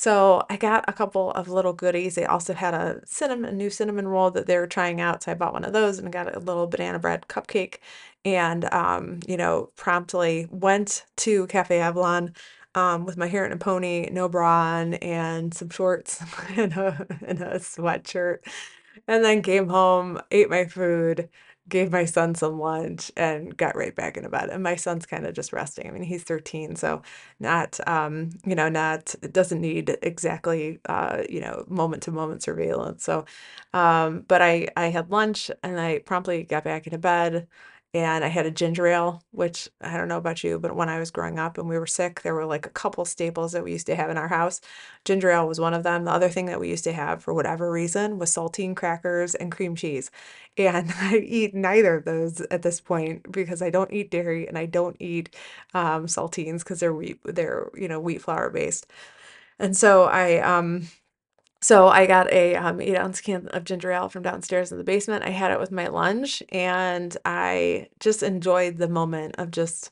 so 0.00 0.42
I 0.48 0.56
got 0.56 0.84
a 0.88 0.94
couple 0.94 1.30
of 1.32 1.46
little 1.48 1.74
goodies. 1.74 2.14
They 2.14 2.24
also 2.24 2.54
had 2.54 2.72
a 2.72 3.00
cinnamon, 3.04 3.50
a 3.50 3.52
new 3.52 3.68
cinnamon 3.68 4.08
roll 4.08 4.30
that 4.30 4.46
they 4.46 4.56
were 4.56 4.66
trying 4.66 4.98
out. 4.98 5.22
So 5.22 5.32
I 5.32 5.34
bought 5.34 5.52
one 5.52 5.64
of 5.64 5.74
those 5.74 5.98
and 5.98 6.10
got 6.10 6.34
a 6.34 6.38
little 6.38 6.66
banana 6.66 6.98
bread 6.98 7.26
cupcake 7.28 7.76
and, 8.24 8.64
um, 8.72 9.20
you 9.28 9.36
know, 9.36 9.70
promptly 9.76 10.46
went 10.50 11.04
to 11.18 11.46
Cafe 11.48 11.78
Avalon 11.78 12.32
um, 12.74 13.04
with 13.04 13.18
my 13.18 13.26
hair 13.26 13.44
in 13.44 13.52
a 13.52 13.58
pony, 13.58 14.08
no 14.10 14.26
bra 14.26 14.78
on, 14.78 14.94
and 14.94 15.52
some 15.52 15.68
shorts 15.68 16.22
and 16.56 16.72
a, 16.72 17.06
and 17.26 17.42
a 17.42 17.58
sweatshirt. 17.58 18.38
And 19.06 19.24
then 19.24 19.42
came 19.42 19.68
home, 19.68 20.20
ate 20.30 20.50
my 20.50 20.64
food, 20.64 21.28
gave 21.68 21.92
my 21.92 22.04
son 22.04 22.34
some 22.34 22.58
lunch 22.58 23.12
and 23.16 23.56
got 23.56 23.76
right 23.76 23.94
back 23.94 24.16
into 24.16 24.28
bed. 24.28 24.48
And 24.50 24.62
my 24.62 24.74
son's 24.76 25.06
kind 25.06 25.24
of 25.26 25.34
just 25.34 25.52
resting. 25.52 25.86
I 25.86 25.90
mean, 25.92 26.02
he's 26.02 26.24
13, 26.24 26.74
so 26.76 27.02
not, 27.38 27.78
um, 27.88 28.30
you 28.44 28.54
know, 28.54 28.68
not, 28.68 29.14
it 29.22 29.32
doesn't 29.32 29.60
need 29.60 29.96
exactly, 30.02 30.80
uh, 30.86 31.22
you 31.28 31.40
know, 31.40 31.64
moment 31.68 32.02
to 32.04 32.12
moment 32.12 32.42
surveillance. 32.42 33.04
So, 33.04 33.24
um, 33.72 34.24
but 34.26 34.42
I, 34.42 34.68
I 34.76 34.86
had 34.86 35.10
lunch 35.10 35.50
and 35.62 35.78
I 35.80 35.98
promptly 36.00 36.42
got 36.42 36.64
back 36.64 36.86
into 36.86 36.98
bed 36.98 37.46
and 37.92 38.24
I 38.24 38.28
had 38.28 38.46
a 38.46 38.50
ginger 38.52 38.86
ale, 38.86 39.22
which 39.32 39.68
I 39.80 39.96
don't 39.96 40.06
know 40.08 40.18
about 40.18 40.44
you, 40.44 40.58
but 40.60 40.76
when 40.76 40.88
I 40.88 41.00
was 41.00 41.10
growing 41.10 41.38
up 41.40 41.58
and 41.58 41.68
we 41.68 41.76
were 41.78 41.86
sick, 41.88 42.22
there 42.22 42.34
were 42.34 42.46
like 42.46 42.64
a 42.66 42.70
couple 42.70 43.04
staples 43.04 43.50
that 43.52 43.64
we 43.64 43.72
used 43.72 43.86
to 43.86 43.96
have 43.96 44.10
in 44.10 44.16
our 44.18 44.28
house. 44.28 44.60
Ginger 45.04 45.30
ale 45.30 45.48
was 45.48 45.58
one 45.58 45.74
of 45.74 45.82
them. 45.82 46.04
The 46.04 46.12
other 46.12 46.28
thing 46.28 46.46
that 46.46 46.60
we 46.60 46.68
used 46.68 46.84
to 46.84 46.92
have 46.92 47.22
for 47.22 47.34
whatever 47.34 47.70
reason 47.70 48.18
was 48.18 48.30
saltine 48.30 48.76
crackers 48.76 49.34
and 49.34 49.50
cream 49.50 49.74
cheese. 49.74 50.10
And 50.56 50.92
I 50.96 51.16
eat 51.16 51.54
neither 51.54 51.96
of 51.96 52.04
those 52.04 52.40
at 52.42 52.62
this 52.62 52.80
point 52.80 53.30
because 53.32 53.60
I 53.62 53.70
don't 53.70 53.92
eat 53.92 54.10
dairy 54.10 54.46
and 54.46 54.56
I 54.56 54.66
don't 54.66 54.96
eat 55.00 55.34
um, 55.74 56.06
saltines 56.06 56.60
because 56.60 56.80
they're 56.80 56.94
wheat, 56.94 57.18
they're, 57.24 57.70
you 57.74 57.88
know, 57.88 57.98
wheat 58.00 58.22
flour 58.22 58.50
based. 58.50 58.86
And 59.58 59.76
so 59.76 60.04
I, 60.04 60.38
um, 60.38 60.88
so 61.62 61.88
I 61.88 62.06
got 62.06 62.32
a 62.32 62.56
um, 62.56 62.80
eight 62.80 62.96
ounce 62.96 63.20
can 63.20 63.48
of 63.48 63.64
ginger 63.64 63.92
ale 63.92 64.08
from 64.08 64.22
downstairs 64.22 64.72
in 64.72 64.78
the 64.78 64.84
basement. 64.84 65.24
I 65.24 65.30
had 65.30 65.50
it 65.52 65.60
with 65.60 65.70
my 65.72 65.88
lunch 65.88 66.42
and 66.50 67.16
I 67.24 67.88
just 68.00 68.22
enjoyed 68.22 68.78
the 68.78 68.88
moment 68.88 69.34
of 69.38 69.50
just, 69.50 69.90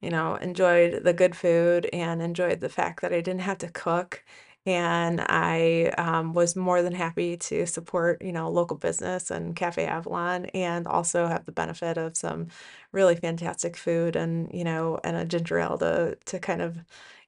you 0.00 0.10
know, 0.10 0.36
enjoyed 0.36 1.04
the 1.04 1.12
good 1.14 1.36
food 1.36 1.88
and 1.92 2.22
enjoyed 2.22 2.60
the 2.60 2.68
fact 2.70 3.02
that 3.02 3.12
I 3.12 3.20
didn't 3.22 3.42
have 3.42 3.58
to 3.58 3.68
cook. 3.70 4.24
And 4.66 5.20
I 5.28 5.92
um, 5.98 6.34
was 6.34 6.56
more 6.56 6.82
than 6.82 6.94
happy 6.94 7.36
to 7.38 7.66
support, 7.66 8.22
you 8.22 8.32
know, 8.32 8.50
local 8.50 8.76
business 8.76 9.30
and 9.30 9.56
Cafe 9.56 9.84
Avalon 9.86 10.46
and 10.46 10.86
also 10.86 11.26
have 11.26 11.46
the 11.46 11.52
benefit 11.52 11.98
of 11.98 12.16
some 12.16 12.48
really 12.92 13.16
fantastic 13.16 13.76
food 13.76 14.16
and, 14.16 14.50
you 14.54 14.64
know, 14.64 15.00
and 15.04 15.16
a 15.16 15.24
ginger 15.24 15.58
ale 15.58 15.78
to, 15.78 16.16
to 16.26 16.38
kind 16.38 16.62
of, 16.62 16.78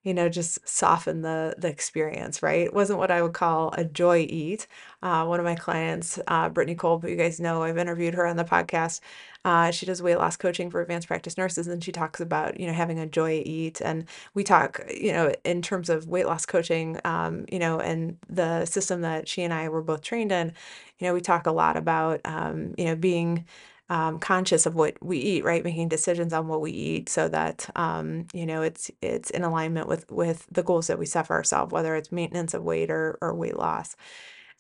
you 0.05 0.15
know, 0.15 0.29
just 0.29 0.67
soften 0.69 1.23
the 1.23 1.55
the 1.59 1.69
experience, 1.69 2.43
right? 2.43 2.61
It 2.63 2.75
wasn't 2.75 2.99
what 3.01 3.11
I 3.11 3.23
would 3.23 3.33
call 3.35 3.73
a 3.77 3.85
joy 3.85 4.27
eat. 4.29 4.67
Uh, 5.03 5.25
one 5.27 5.41
of 5.41 5.45
my 5.45 5.55
clients, 5.57 6.19
uh, 6.29 6.49
Brittany 6.51 6.77
Cole, 6.77 6.99
but 6.99 7.11
you 7.11 7.17
guys 7.17 7.41
know, 7.41 7.63
I've 7.63 7.79
interviewed 7.79 8.15
her 8.15 8.27
on 8.27 8.37
the 8.37 8.45
podcast. 8.45 9.01
Uh, 9.45 9.71
she 9.71 9.85
does 9.87 10.03
weight 10.03 10.17
loss 10.17 10.37
coaching 10.37 10.71
for 10.71 10.81
advanced 10.81 11.07
practice 11.09 11.37
nurses, 11.37 11.67
and 11.69 11.85
she 11.85 11.93
talks 11.93 12.21
about 12.21 12.59
you 12.61 12.67
know 12.67 12.73
having 12.73 12.99
a 12.99 13.07
joy 13.07 13.43
eat. 13.45 13.81
And 13.83 14.07
we 14.35 14.45
talk, 14.45 14.81
you 14.95 15.13
know, 15.13 15.33
in 15.45 15.63
terms 15.63 15.91
of 15.91 16.09
weight 16.09 16.27
loss 16.27 16.47
coaching, 16.47 16.99
um, 17.05 17.45
you 17.51 17.59
know, 17.59 17.81
and 17.81 18.17
the 18.29 18.65
system 18.67 19.03
that 19.03 19.29
she 19.29 19.43
and 19.43 19.53
I 19.53 19.69
were 19.69 19.83
both 19.83 20.03
trained 20.03 20.33
in. 20.33 20.53
You 20.99 21.09
know, 21.09 21.15
we 21.15 21.21
talk 21.21 21.47
a 21.47 21.53
lot 21.53 21.77
about 21.77 22.21
um, 22.25 22.75
you 22.79 22.87
know 22.87 22.97
being 22.97 23.45
um, 23.91 24.19
conscious 24.19 24.67
of 24.67 24.75
what 24.75 24.97
we 25.03 25.19
eat, 25.19 25.45
right? 25.45 25.63
Making 25.65 25.89
decisions 25.89 26.33
on 26.33 26.49
what 26.49 26.61
we 26.61 26.71
eat 26.73 27.09
so 27.09 27.29
that 27.29 27.69
um, 27.77 28.27
you 28.33 28.47
know 28.47 28.63
it's 28.63 28.91
it's 29.03 29.31
in 29.31 29.45
alignment 29.45 29.89
with 29.89 30.11
with 30.11 30.47
the 30.51 30.63
goals 30.63 30.87
that 30.89 30.99
we 30.99 31.07
set 31.07 31.27
for 31.27 31.35
ourselves, 31.37 31.73
whether 31.73 31.95
it's 31.97 32.13
maintenance 32.13 32.55
of 32.55 32.63
weight 32.63 32.91
or 32.91 33.19
or 33.21 33.35
weight 33.35 33.57
loss. 33.57 33.97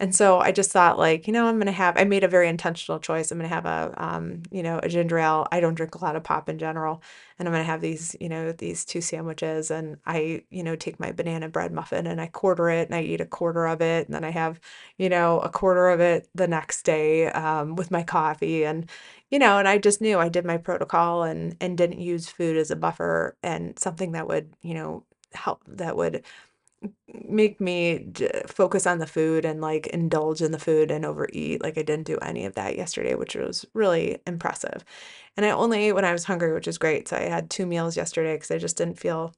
And 0.01 0.13
so 0.15 0.41
I 0.41 0.51
just 0.51 0.73
thought 0.73 0.99
like, 0.99 1.29
you 1.29 1.33
know, 1.33 1.47
I'm 1.47 1.57
gonna 1.59 1.71
have 1.71 1.97
I 1.97 2.03
made 2.05 2.25
a 2.25 2.29
very 2.29 2.49
intentional 2.49 2.99
choice. 2.99 3.31
I'm 3.31 3.39
gonna 3.39 3.49
have 3.49 3.65
a 3.65 3.95
um, 3.97 4.43
you 4.51 4.63
know, 4.63 4.81
a 4.83 4.89
ginger 4.89 5.19
ale. 5.19 5.47
I 5.53 5.61
don't 5.61 5.75
drink 5.75 5.95
a 5.95 6.05
lot 6.05 6.17
of 6.17 6.25
pop 6.25 6.49
in 6.49 6.59
general. 6.59 7.01
And 7.39 7.47
I'm 7.47 7.53
gonna 7.55 7.63
have 7.65 7.81
these, 7.81 8.17
you 8.21 8.29
know, 8.29 8.51
these 8.51 8.85
two 8.85 9.01
sandwiches 9.01 9.71
and 9.71 9.99
I, 10.05 10.43
you 10.51 10.65
know, 10.65 10.75
take 10.75 10.99
my 10.99 11.13
banana 11.13 11.49
bread 11.49 11.73
muffin 11.73 12.09
and 12.09 12.21
I 12.21 12.27
quarter 12.27 12.69
it 12.71 12.89
and 12.89 12.95
I 12.97 13.03
eat 13.03 13.21
a 13.21 13.27
quarter 13.27 13.67
of 13.67 13.81
it 13.81 14.07
and 14.09 14.15
then 14.15 14.25
I 14.25 14.31
have, 14.31 14.61
you 14.99 15.09
know, 15.09 15.39
a 15.41 15.49
quarter 15.49 15.89
of 15.89 16.01
it 16.01 16.29
the 16.35 16.49
next 16.49 16.83
day 16.83 17.29
um, 17.29 17.77
with 17.77 17.91
my 17.93 18.03
coffee 18.03 18.65
and 18.65 18.91
you 19.31 19.39
know, 19.39 19.59
and 19.59 19.67
I 19.69 19.79
just 19.79 20.01
knew 20.01 20.19
I 20.19 20.29
did 20.29 20.45
my 20.45 20.57
protocol 20.59 21.23
and 21.23 21.57
and 21.61 21.79
didn't 21.79 22.01
use 22.01 22.29
food 22.29 22.57
as 22.57 22.71
a 22.73 22.77
buffer 22.77 23.37
and 23.45 23.79
something 23.79 24.13
that 24.13 24.27
would, 24.29 24.55
you 24.63 24.75
know, 24.75 25.05
help 25.35 25.63
that 25.69 25.97
would 25.97 26.25
make 27.09 27.61
me 27.61 28.11
focus 28.47 28.87
on 28.87 28.99
the 28.99 29.07
food 29.07 29.44
and 29.44 29.61
like 29.61 29.87
indulge 29.88 30.42
in 30.42 30.53
the 30.53 30.59
food 30.59 30.90
and 30.90 31.05
overeat. 31.05 31.62
Like 31.62 31.79
I 31.79 31.83
didn't 31.83 32.07
do 32.07 32.18
any 32.18 32.44
of 32.44 32.55
that 32.55 32.77
yesterday, 32.77 33.14
which 33.14 33.35
was 33.37 33.64
really 33.75 34.18
impressive. 34.27 34.85
And 35.37 35.47
I 35.47 35.51
only 35.51 35.85
ate 35.85 35.92
when 35.92 36.05
I 36.05 36.12
was 36.12 36.25
hungry, 36.25 36.53
which 36.53 36.68
is 36.68 36.79
great. 36.79 37.09
So 37.09 37.16
I 37.16 37.23
had 37.23 37.51
two 37.51 37.66
meals 37.66 37.97
yesterday 37.97 38.35
because 38.35 38.51
I 38.51 38.59
just 38.59 38.77
didn't 38.77 38.99
feel, 38.99 39.35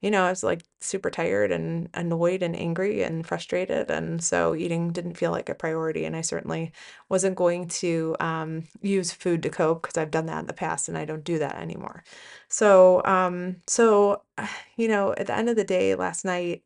you 0.00 0.10
know, 0.10 0.24
I 0.24 0.30
was 0.30 0.42
like 0.42 0.62
super 0.80 1.10
tired 1.10 1.52
and 1.52 1.88
annoyed 1.94 2.42
and 2.42 2.56
angry 2.56 3.02
and 3.02 3.26
frustrated. 3.26 3.90
And 3.90 4.22
so 4.22 4.54
eating 4.54 4.90
didn't 4.90 5.16
feel 5.16 5.30
like 5.30 5.48
a 5.48 5.54
priority. 5.54 6.04
And 6.04 6.16
I 6.16 6.20
certainly 6.22 6.72
wasn't 7.08 7.36
going 7.36 7.68
to 7.68 8.16
um, 8.20 8.68
use 8.82 9.12
food 9.12 9.42
to 9.42 9.50
cope 9.50 9.82
because 9.82 9.98
I've 9.98 10.10
done 10.10 10.26
that 10.26 10.40
in 10.40 10.46
the 10.46 10.52
past 10.52 10.88
and 10.88 10.96
I 10.98 11.04
don't 11.04 11.24
do 11.24 11.38
that 11.38 11.56
anymore. 11.56 12.04
So, 12.48 13.02
um, 13.04 13.56
so, 13.66 14.22
you 14.76 14.88
know, 14.88 15.14
at 15.16 15.26
the 15.26 15.36
end 15.36 15.48
of 15.48 15.56
the 15.56 15.64
day 15.64 15.94
last 15.94 16.24
night, 16.24 16.62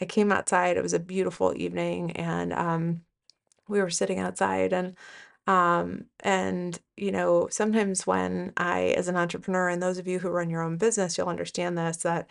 I 0.00 0.04
came 0.06 0.32
outside. 0.32 0.76
It 0.76 0.82
was 0.82 0.92
a 0.94 0.98
beautiful 1.00 1.54
evening, 1.56 2.12
and 2.12 2.52
um, 2.52 3.02
we 3.68 3.80
were 3.80 3.90
sitting 3.90 4.18
outside 4.20 4.72
and 4.72 4.96
um, 5.46 6.06
and 6.20 6.78
you 6.96 7.12
know, 7.12 7.48
sometimes 7.50 8.06
when 8.06 8.52
I, 8.56 8.94
as 8.96 9.08
an 9.08 9.16
entrepreneur, 9.16 9.68
and 9.68 9.82
those 9.82 9.98
of 9.98 10.08
you 10.08 10.18
who 10.20 10.30
run 10.30 10.50
your 10.50 10.62
own 10.62 10.78
business, 10.78 11.18
you'll 11.18 11.28
understand 11.28 11.76
this 11.78 11.98
that 11.98 12.28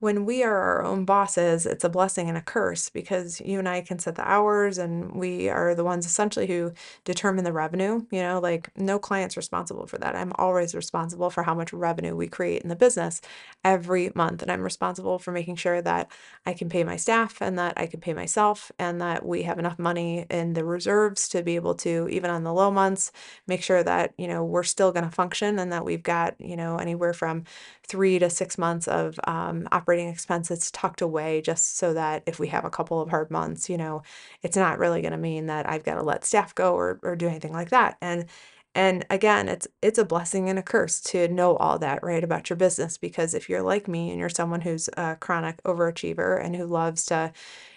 when 0.00 0.24
we 0.24 0.44
are 0.44 0.56
our 0.56 0.84
own 0.84 1.04
bosses, 1.04 1.66
it's 1.66 1.82
a 1.82 1.88
blessing 1.88 2.28
and 2.28 2.38
a 2.38 2.40
curse 2.40 2.88
because 2.88 3.40
you 3.40 3.58
and 3.58 3.68
I 3.68 3.80
can 3.80 3.98
set 3.98 4.14
the 4.14 4.28
hours 4.28 4.78
and 4.78 5.10
we 5.12 5.48
are 5.48 5.74
the 5.74 5.82
ones 5.82 6.06
essentially 6.06 6.46
who 6.46 6.72
determine 7.04 7.44
the 7.44 7.52
revenue. 7.52 8.06
You 8.12 8.20
know, 8.20 8.38
like 8.38 8.70
no 8.76 9.00
client's 9.00 9.36
responsible 9.36 9.88
for 9.88 9.98
that. 9.98 10.14
I'm 10.14 10.32
always 10.36 10.72
responsible 10.72 11.30
for 11.30 11.42
how 11.42 11.54
much 11.54 11.72
revenue 11.72 12.14
we 12.14 12.28
create 12.28 12.62
in 12.62 12.68
the 12.68 12.76
business 12.76 13.20
every 13.64 14.12
month. 14.14 14.40
And 14.40 14.52
I'm 14.52 14.62
responsible 14.62 15.18
for 15.18 15.32
making 15.32 15.56
sure 15.56 15.82
that 15.82 16.12
I 16.46 16.52
can 16.52 16.68
pay 16.68 16.84
my 16.84 16.96
staff 16.96 17.42
and 17.42 17.58
that 17.58 17.74
I 17.76 17.86
can 17.86 17.98
pay 18.00 18.14
myself 18.14 18.70
and 18.78 19.00
that 19.00 19.26
we 19.26 19.42
have 19.42 19.58
enough 19.58 19.80
money 19.80 20.26
in 20.30 20.52
the 20.52 20.64
reserves 20.64 21.28
to 21.30 21.42
be 21.42 21.56
able 21.56 21.74
to, 21.76 22.08
even 22.08 22.30
on 22.30 22.44
the 22.44 22.52
low 22.52 22.70
months, 22.70 23.10
make 23.48 23.64
sure 23.64 23.82
that, 23.82 24.14
you 24.16 24.28
know, 24.28 24.44
we're 24.44 24.62
still 24.62 24.92
going 24.92 25.04
to 25.04 25.10
function 25.10 25.58
and 25.58 25.72
that 25.72 25.84
we've 25.84 26.04
got, 26.04 26.40
you 26.40 26.56
know, 26.56 26.76
anywhere 26.76 27.12
from 27.12 27.42
three 27.86 28.18
to 28.18 28.30
six 28.30 28.58
months 28.58 28.86
of 28.86 29.18
um, 29.24 29.66
operating 29.88 30.08
expenses 30.08 30.70
tucked 30.70 31.00
away 31.00 31.40
just 31.40 31.78
so 31.78 31.94
that 31.94 32.22
if 32.26 32.38
we 32.38 32.48
have 32.48 32.66
a 32.66 32.70
couple 32.70 33.00
of 33.00 33.08
hard 33.08 33.30
months, 33.30 33.70
you 33.70 33.78
know, 33.78 34.02
it's 34.42 34.56
not 34.56 34.78
really 34.78 35.00
going 35.00 35.12
to 35.12 35.18
mean 35.18 35.46
that 35.46 35.66
I've 35.66 35.82
got 35.82 35.94
to 35.94 36.02
let 36.02 36.26
staff 36.26 36.54
go 36.54 36.74
or, 36.74 37.00
or 37.02 37.16
do 37.16 37.26
anything 37.26 37.54
like 37.54 37.70
that. 37.70 37.96
And 38.02 38.26
and 38.74 39.06
again, 39.08 39.48
it's 39.48 39.66
it's 39.80 39.98
a 39.98 40.04
blessing 40.04 40.50
and 40.50 40.58
a 40.58 40.62
curse 40.62 41.00
to 41.12 41.26
know 41.28 41.56
all 41.56 41.78
that 41.78 42.02
right 42.02 42.22
about 42.22 42.50
your 42.50 42.58
business 42.58 42.98
because 42.98 43.32
if 43.32 43.48
you're 43.48 43.62
like 43.62 43.88
me 43.88 44.10
and 44.10 44.20
you're 44.20 44.28
someone 44.28 44.60
who's 44.60 44.90
a 44.98 45.16
chronic 45.16 45.62
overachiever 45.64 46.44
and 46.44 46.54
who 46.54 46.66
loves 46.66 47.06
to, 47.06 47.32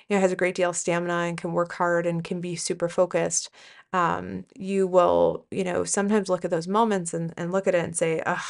you 0.09 0.17
know, 0.17 0.21
has 0.21 0.33
a 0.33 0.35
great 0.35 0.55
deal 0.55 0.71
of 0.71 0.75
stamina 0.75 1.13
and 1.13 1.37
can 1.37 1.53
work 1.53 1.71
hard 1.73 2.05
and 2.05 2.25
can 2.25 2.41
be 2.41 2.57
super 2.57 2.89
focused, 2.89 3.49
um, 3.93 4.43
you 4.57 4.85
will, 4.85 5.45
you 5.49 5.63
know, 5.63 5.85
sometimes 5.85 6.27
look 6.29 6.43
at 6.43 6.51
those 6.51 6.67
moments 6.67 7.13
and, 7.13 7.33
and 7.37 7.51
look 7.53 7.67
at 7.67 7.75
it 7.75 7.83
and 7.85 7.95
say, 7.95 8.21
ugh, 8.25 8.43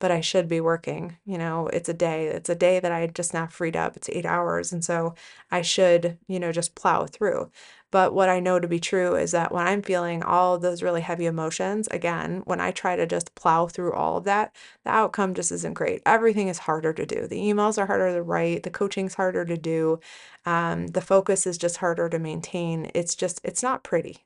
but 0.00 0.10
I 0.10 0.20
should 0.20 0.48
be 0.48 0.60
working. 0.60 1.18
You 1.24 1.38
know, 1.38 1.68
it's 1.68 1.88
a 1.88 1.94
day. 1.94 2.26
It's 2.26 2.50
a 2.50 2.54
day 2.56 2.80
that 2.80 2.90
I 2.90 3.06
just 3.06 3.32
now 3.32 3.46
freed 3.46 3.76
up. 3.76 3.96
It's 3.96 4.08
eight 4.08 4.26
hours. 4.26 4.72
And 4.72 4.84
so 4.84 5.14
I 5.50 5.62
should, 5.62 6.18
you 6.26 6.40
know, 6.40 6.50
just 6.50 6.74
plow 6.74 7.06
through. 7.06 7.50
But 7.92 8.14
what 8.14 8.28
I 8.28 8.40
know 8.40 8.58
to 8.58 8.68
be 8.68 8.80
true 8.80 9.14
is 9.14 9.32
that 9.32 9.52
when 9.52 9.66
I'm 9.66 9.82
feeling 9.82 10.22
all 10.22 10.58
those 10.58 10.82
really 10.82 11.00
heavy 11.00 11.26
emotions, 11.26 11.88
again, 11.88 12.42
when 12.46 12.60
I 12.60 12.70
try 12.70 12.96
to 12.96 13.06
just 13.06 13.34
plow 13.34 13.66
through 13.66 13.92
all 13.92 14.16
of 14.16 14.24
that, 14.24 14.54
the 14.84 14.90
outcome 14.90 15.34
just 15.34 15.52
isn't 15.52 15.74
great. 15.74 16.02
Everything 16.06 16.48
is 16.48 16.58
harder 16.58 16.92
to 16.92 17.04
do. 17.06 17.26
The 17.26 17.40
emails 17.40 17.78
are 17.78 17.86
harder 17.86 18.14
to 18.14 18.22
write, 18.22 18.62
the 18.62 18.70
coaching's 18.70 19.14
harder 19.14 19.44
to 19.44 19.56
do, 19.56 20.00
um, 20.46 20.88
the 20.88 21.00
focus 21.00 21.46
is 21.46 21.58
just 21.58 21.78
harder 21.78 22.08
to 22.08 22.18
maintain. 22.18 22.90
It's 22.94 23.14
just, 23.14 23.40
it's 23.44 23.62
not 23.62 23.82
pretty. 23.84 24.24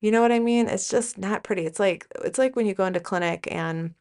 You 0.00 0.10
know 0.12 0.22
what 0.22 0.32
I 0.32 0.38
mean? 0.38 0.68
It's 0.68 0.88
just 0.88 1.18
not 1.18 1.42
pretty. 1.42 1.66
It's 1.66 1.80
like 1.80 2.06
it's 2.24 2.38
like 2.38 2.54
when 2.56 2.66
you 2.66 2.74
go 2.74 2.86
into 2.86 3.00
clinic 3.00 3.48
and 3.50 3.94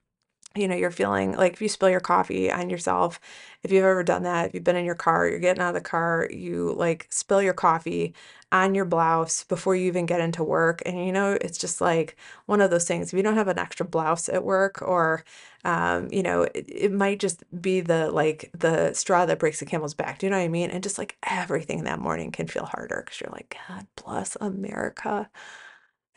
you 0.55 0.67
know, 0.67 0.75
you're 0.75 0.91
feeling 0.91 1.33
like 1.33 1.53
if 1.53 1.61
you 1.61 1.69
spill 1.69 1.89
your 1.89 1.99
coffee 1.99 2.51
on 2.51 2.69
yourself, 2.69 3.19
if 3.63 3.71
you've 3.71 3.83
ever 3.83 4.03
done 4.03 4.23
that, 4.23 4.47
if 4.47 4.53
you've 4.53 4.63
been 4.63 4.75
in 4.75 4.85
your 4.85 4.95
car, 4.95 5.27
you're 5.27 5.39
getting 5.39 5.61
out 5.61 5.69
of 5.69 5.75
the 5.75 5.81
car, 5.81 6.27
you 6.31 6.73
like 6.73 7.05
spill 7.09 7.41
your 7.41 7.53
coffee 7.53 8.13
on 8.51 8.73
your 8.73 8.85
blouse 8.85 9.43
before 9.43 9.75
you 9.75 9.85
even 9.87 10.05
get 10.05 10.21
into 10.21 10.43
work. 10.43 10.81
And 10.85 11.05
you 11.05 11.11
know, 11.11 11.37
it's 11.41 11.57
just 11.57 11.79
like 11.81 12.15
one 12.47 12.61
of 12.61 12.71
those 12.71 12.87
things. 12.87 13.13
If 13.13 13.17
you 13.17 13.23
don't 13.23 13.35
have 13.35 13.49
an 13.49 13.59
extra 13.59 13.85
blouse 13.85 14.29
at 14.29 14.43
work, 14.43 14.81
or, 14.81 15.23
um, 15.65 16.07
you 16.11 16.23
know, 16.23 16.43
it, 16.43 16.65
it 16.67 16.91
might 16.91 17.19
just 17.19 17.43
be 17.61 17.81
the 17.81 18.09
like 18.11 18.49
the 18.57 18.93
straw 18.93 19.25
that 19.25 19.39
breaks 19.39 19.59
the 19.59 19.65
camel's 19.65 19.93
back. 19.93 20.17
Do 20.19 20.25
you 20.25 20.31
know 20.31 20.37
what 20.37 20.43
I 20.45 20.47
mean? 20.47 20.71
And 20.71 20.81
just 20.83 20.97
like 20.97 21.17
everything 21.23 21.83
that 21.83 21.99
morning 21.99 22.31
can 22.31 22.47
feel 22.47 22.65
harder 22.65 23.03
because 23.05 23.21
you're 23.21 23.31
like, 23.31 23.57
God 23.67 23.85
bless 23.95 24.35
America. 24.41 25.29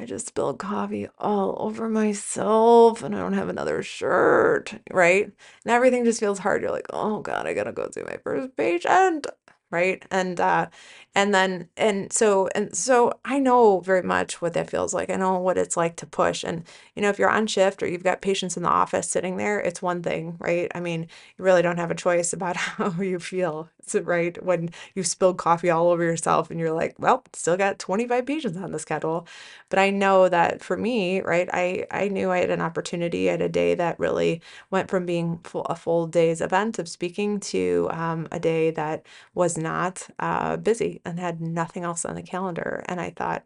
I 0.01 0.07
just 0.07 0.29
spilled 0.29 0.59
coffee 0.59 1.09
all 1.19 1.57
over 1.61 1.87
myself 1.89 3.03
and 3.03 3.15
I 3.15 3.19
don't 3.19 3.35
have 3.35 3.51
another 3.51 3.83
shirt, 3.83 4.73
right? 4.91 5.25
And 5.25 5.73
everything 5.73 6.07
just 6.07 6.21
feels 6.21 6.39
hard. 6.39 6.63
You're 6.63 6.71
like, 6.71 6.87
oh 6.91 7.21
God, 7.21 7.47
I 7.47 7.53
gotta 7.53 7.73
go 7.73 7.87
see 7.93 8.03
my 8.03 8.17
first 8.25 8.57
patient 8.57 9.27
right 9.71 10.05
and 10.11 10.41
uh 10.41 10.67
and 11.15 11.33
then 11.33 11.69
and 11.77 12.13
so 12.13 12.49
and 12.55 12.75
so 12.75 13.13
i 13.25 13.39
know 13.39 13.81
very 13.81 14.03
much 14.03 14.43
what 14.43 14.53
that 14.53 14.69
feels 14.69 14.93
like 14.93 15.11
i 15.11 15.15
know 15.15 15.39
what 15.39 15.57
it's 15.57 15.77
like 15.77 15.95
to 15.97 16.07
push 16.07 16.43
and 16.43 16.65
you 16.97 17.03
know 17.03 17.09
if 17.09 17.19
you're 17.19 17.31
on 17.31 17.47
shift 17.47 17.81
or 17.83 17.87
you've 17.87 18.03
got 18.03 18.21
patients 18.21 18.57
in 18.57 18.65
the 18.65 18.69
office 18.69 19.09
sitting 19.09 19.37
there 19.37 19.61
it's 19.61 19.81
one 19.81 20.03
thing 20.03 20.37
right 20.41 20.71
i 20.75 20.81
mean 20.81 21.03
you 21.39 21.45
really 21.45 21.63
don't 21.63 21.79
have 21.79 21.91
a 21.91 21.95
choice 21.95 22.33
about 22.33 22.57
how 22.57 22.91
you 23.01 23.19
feel 23.19 23.69
right 24.03 24.43
when 24.45 24.71
you 24.95 25.03
spilled 25.03 25.39
coffee 25.39 25.71
all 25.71 25.89
over 25.89 26.03
yourself 26.03 26.51
and 26.51 26.61
you're 26.61 26.73
like 26.73 26.95
well 26.99 27.23
still 27.33 27.57
got 27.57 27.79
25 27.79 28.27
patients 28.27 28.57
on 28.57 28.73
the 28.73 28.79
schedule 28.79 29.27
but 29.69 29.79
i 29.79 29.91
know 29.91 30.29
that 30.29 30.63
for 30.63 30.77
me 30.77 31.21
right 31.23 31.49
i 31.53 31.87
i 31.91 32.09
knew 32.09 32.31
i 32.31 32.39
had 32.39 32.51
an 32.51 32.61
opportunity 32.61 33.29
at 33.29 33.43
a 33.43 33.49
day 33.49 33.75
that 33.75 33.99
really 33.99 34.41
went 34.71 34.89
from 34.91 35.07
being 35.07 35.39
full, 35.45 35.63
a 35.63 35.75
full 35.75 36.07
day's 36.07 36.41
event 36.41 36.79
of 36.79 36.89
speaking 36.89 37.41
to 37.41 37.89
um, 37.93 38.29
a 38.33 38.39
day 38.41 38.71
that 38.71 39.07
was 39.35 39.57
not 39.57 40.07
uh, 40.19 40.57
busy 40.57 41.01
and 41.05 41.19
had 41.19 41.41
nothing 41.41 41.85
else 41.85 42.05
on 42.05 42.15
the 42.15 42.23
calendar. 42.23 42.83
And 42.87 43.01
I 43.01 43.11
thought, 43.11 43.45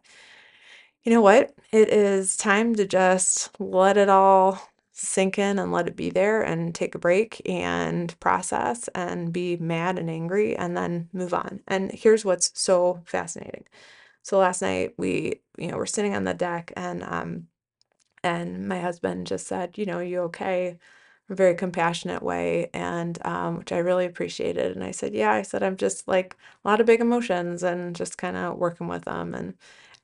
you 1.03 1.11
know 1.11 1.21
what? 1.21 1.53
It 1.71 1.89
is 1.89 2.35
time 2.37 2.75
to 2.75 2.85
just 2.85 3.49
let 3.59 3.97
it 3.97 4.09
all 4.09 4.59
sink 4.95 5.37
in 5.39 5.59
and 5.59 5.71
let 5.73 5.87
it 5.87 5.95
be 5.97 6.09
there 6.09 6.41
and 6.41 6.73
take 6.75 6.95
a 6.95 6.99
break 6.99 7.41
and 7.47 8.19
process 8.21 8.87
and 8.95 9.33
be 9.33 9.57
mad 9.57 9.99
and 9.99 10.09
angry 10.09 10.55
and 10.57 10.77
then 10.77 11.09
move 11.13 11.33
on. 11.33 11.61
And 11.67 11.91
here's 11.91 12.25
what's 12.25 12.51
so 12.59 13.01
fascinating. 13.05 13.65
So 14.23 14.39
last 14.39 14.61
night 14.61 14.93
we, 14.97 15.41
you 15.57 15.69
know, 15.69 15.77
we're 15.77 15.85
sitting 15.87 16.15
on 16.15 16.25
the 16.25 16.33
deck 16.33 16.73
and 16.77 17.03
um 17.03 17.47
and 18.23 18.67
my 18.67 18.79
husband 18.79 19.27
just 19.27 19.47
said, 19.47 19.77
you 19.77 19.85
know, 19.85 19.99
you 19.99 20.21
okay? 20.23 20.77
a 21.29 21.35
very 21.35 21.55
compassionate 21.55 22.23
way 22.23 22.69
and 22.73 23.17
um, 23.25 23.57
which 23.59 23.71
I 23.73 23.79
really 23.79 24.05
appreciated. 24.05 24.75
And 24.75 24.83
I 24.83 24.91
said, 24.91 25.13
yeah, 25.13 25.31
I 25.33 25.41
said, 25.43 25.63
I'm 25.63 25.77
just 25.77 26.07
like 26.07 26.37
a 26.63 26.69
lot 26.69 26.79
of 26.81 26.87
big 26.87 27.01
emotions 27.01 27.63
and 27.63 27.95
just 27.95 28.17
kind 28.17 28.37
of 28.37 28.57
working 28.57 28.87
with 28.87 29.05
them. 29.05 29.35
And, 29.35 29.55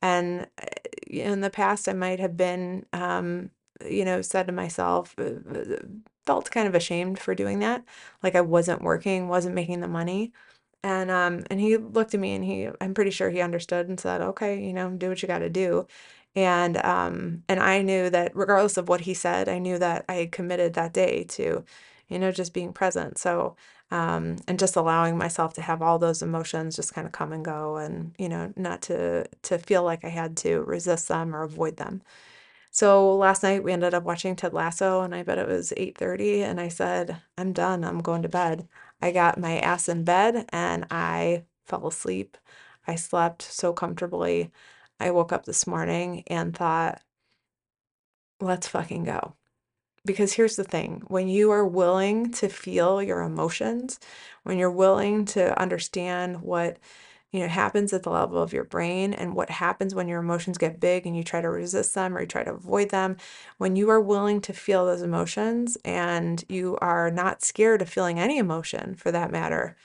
and 0.01 0.47
uh, 0.61 0.65
in 1.07 1.41
the 1.41 1.51
past, 1.51 1.87
I 1.89 1.93
might 1.93 2.19
have 2.19 2.37
been, 2.37 2.85
um, 2.93 3.51
you 3.89 4.05
know, 4.05 4.21
said 4.21 4.47
to 4.47 4.53
myself, 4.53 5.15
uh, 5.19 5.23
uh, 5.53 5.77
felt 6.25 6.51
kind 6.51 6.67
of 6.67 6.75
ashamed 6.75 7.19
for 7.19 7.35
doing 7.35 7.59
that. 7.59 7.83
Like 8.23 8.35
I 8.35 8.41
wasn't 8.41 8.81
working, 8.81 9.27
wasn't 9.27 9.55
making 9.55 9.81
the 9.81 9.87
money. 9.87 10.31
And 10.83 11.11
um 11.11 11.43
and 11.51 11.59
he 11.59 11.77
looked 11.77 12.13
at 12.15 12.19
me 12.19 12.33
and 12.35 12.43
he 12.45 12.69
I'm 12.81 12.93
pretty 12.95 13.11
sure 13.11 13.29
he 13.29 13.41
understood 13.41 13.87
and 13.89 13.99
said, 13.99 14.21
"Okay, 14.21 14.59
you 14.63 14.73
know, 14.73 14.89
do 14.91 15.09
what 15.09 15.21
you 15.21 15.27
got 15.27 15.39
to 15.39 15.49
do." 15.49 15.87
And 16.35 16.77
um 16.77 17.43
and 17.49 17.59
I 17.59 17.81
knew 17.81 18.09
that 18.09 18.31
regardless 18.35 18.77
of 18.77 18.89
what 18.89 19.01
he 19.01 19.13
said, 19.13 19.47
I 19.49 19.59
knew 19.59 19.77
that 19.79 20.05
I 20.09 20.13
had 20.15 20.31
committed 20.31 20.73
that 20.73 20.93
day 20.93 21.23
to, 21.29 21.63
you 22.07 22.19
know, 22.19 22.31
just 22.31 22.53
being 22.53 22.73
present. 22.73 23.17
So 23.19 23.55
um 23.91 24.37
and 24.47 24.57
just 24.59 24.75
allowing 24.75 25.17
myself 25.17 25.53
to 25.55 25.61
have 25.61 25.81
all 25.81 25.99
those 25.99 26.21
emotions 26.23 26.75
just 26.77 26.93
kind 26.93 27.05
of 27.07 27.13
come 27.13 27.31
and 27.33 27.43
go 27.45 27.77
and, 27.77 28.13
you 28.17 28.29
know, 28.29 28.51
not 28.55 28.81
to 28.83 29.25
to 29.43 29.57
feel 29.59 29.83
like 29.83 30.03
I 30.05 30.09
had 30.09 30.35
to 30.37 30.61
resist 30.63 31.07
them 31.09 31.35
or 31.35 31.43
avoid 31.43 31.77
them. 31.77 32.01
So 32.71 33.15
last 33.15 33.43
night 33.43 33.63
we 33.63 33.71
ended 33.73 33.93
up 33.93 34.03
watching 34.03 34.35
Ted 34.35 34.53
Lasso 34.53 35.01
and 35.01 35.13
I 35.13 35.23
bet 35.23 35.37
it 35.37 35.47
was 35.47 35.73
8:30 35.77 36.41
and 36.43 36.59
I 36.59 36.69
said, 36.69 37.21
"I'm 37.37 37.53
done. 37.53 37.83
I'm 37.83 37.99
going 38.01 38.21
to 38.23 38.29
bed." 38.29 38.67
I 39.01 39.11
got 39.11 39.37
my 39.39 39.59
ass 39.59 39.87
in 39.89 40.03
bed 40.03 40.45
and 40.49 40.85
I 40.91 41.45
fell 41.65 41.87
asleep. 41.87 42.37
I 42.87 42.95
slept 42.95 43.41
so 43.43 43.73
comfortably. 43.73 44.51
I 44.99 45.11
woke 45.11 45.31
up 45.33 45.45
this 45.45 45.67
morning 45.67 46.23
and 46.27 46.55
thought, 46.55 47.01
let's 48.39 48.67
fucking 48.67 49.03
go. 49.03 49.35
Because 50.05 50.33
here's 50.33 50.55
the 50.55 50.63
thing 50.63 51.03
when 51.07 51.27
you 51.27 51.51
are 51.51 51.65
willing 51.65 52.31
to 52.33 52.49
feel 52.49 53.03
your 53.03 53.21
emotions, 53.21 53.99
when 54.43 54.57
you're 54.57 54.71
willing 54.71 55.25
to 55.25 55.59
understand 55.61 56.41
what 56.41 56.77
you 57.31 57.39
know 57.39 57.47
happens 57.47 57.93
at 57.93 58.03
the 58.03 58.09
level 58.09 58.41
of 58.41 58.53
your 58.53 58.63
brain 58.63 59.13
and 59.13 59.33
what 59.35 59.49
happens 59.49 59.95
when 59.95 60.07
your 60.07 60.19
emotions 60.19 60.57
get 60.57 60.79
big 60.79 61.05
and 61.05 61.15
you 61.15 61.23
try 61.23 61.41
to 61.41 61.49
resist 61.49 61.95
them 61.95 62.15
or 62.15 62.21
you 62.21 62.27
try 62.27 62.43
to 62.43 62.53
avoid 62.53 62.89
them 62.89 63.17
when 63.57 63.75
you 63.75 63.89
are 63.89 64.01
willing 64.01 64.41
to 64.41 64.53
feel 64.53 64.85
those 64.85 65.01
emotions 65.01 65.77
and 65.85 66.43
you 66.49 66.77
are 66.81 67.09
not 67.11 67.43
scared 67.43 67.81
of 67.81 67.89
feeling 67.89 68.19
any 68.19 68.37
emotion 68.37 68.95
for 68.95 69.11
that 69.11 69.31
matter 69.31 69.75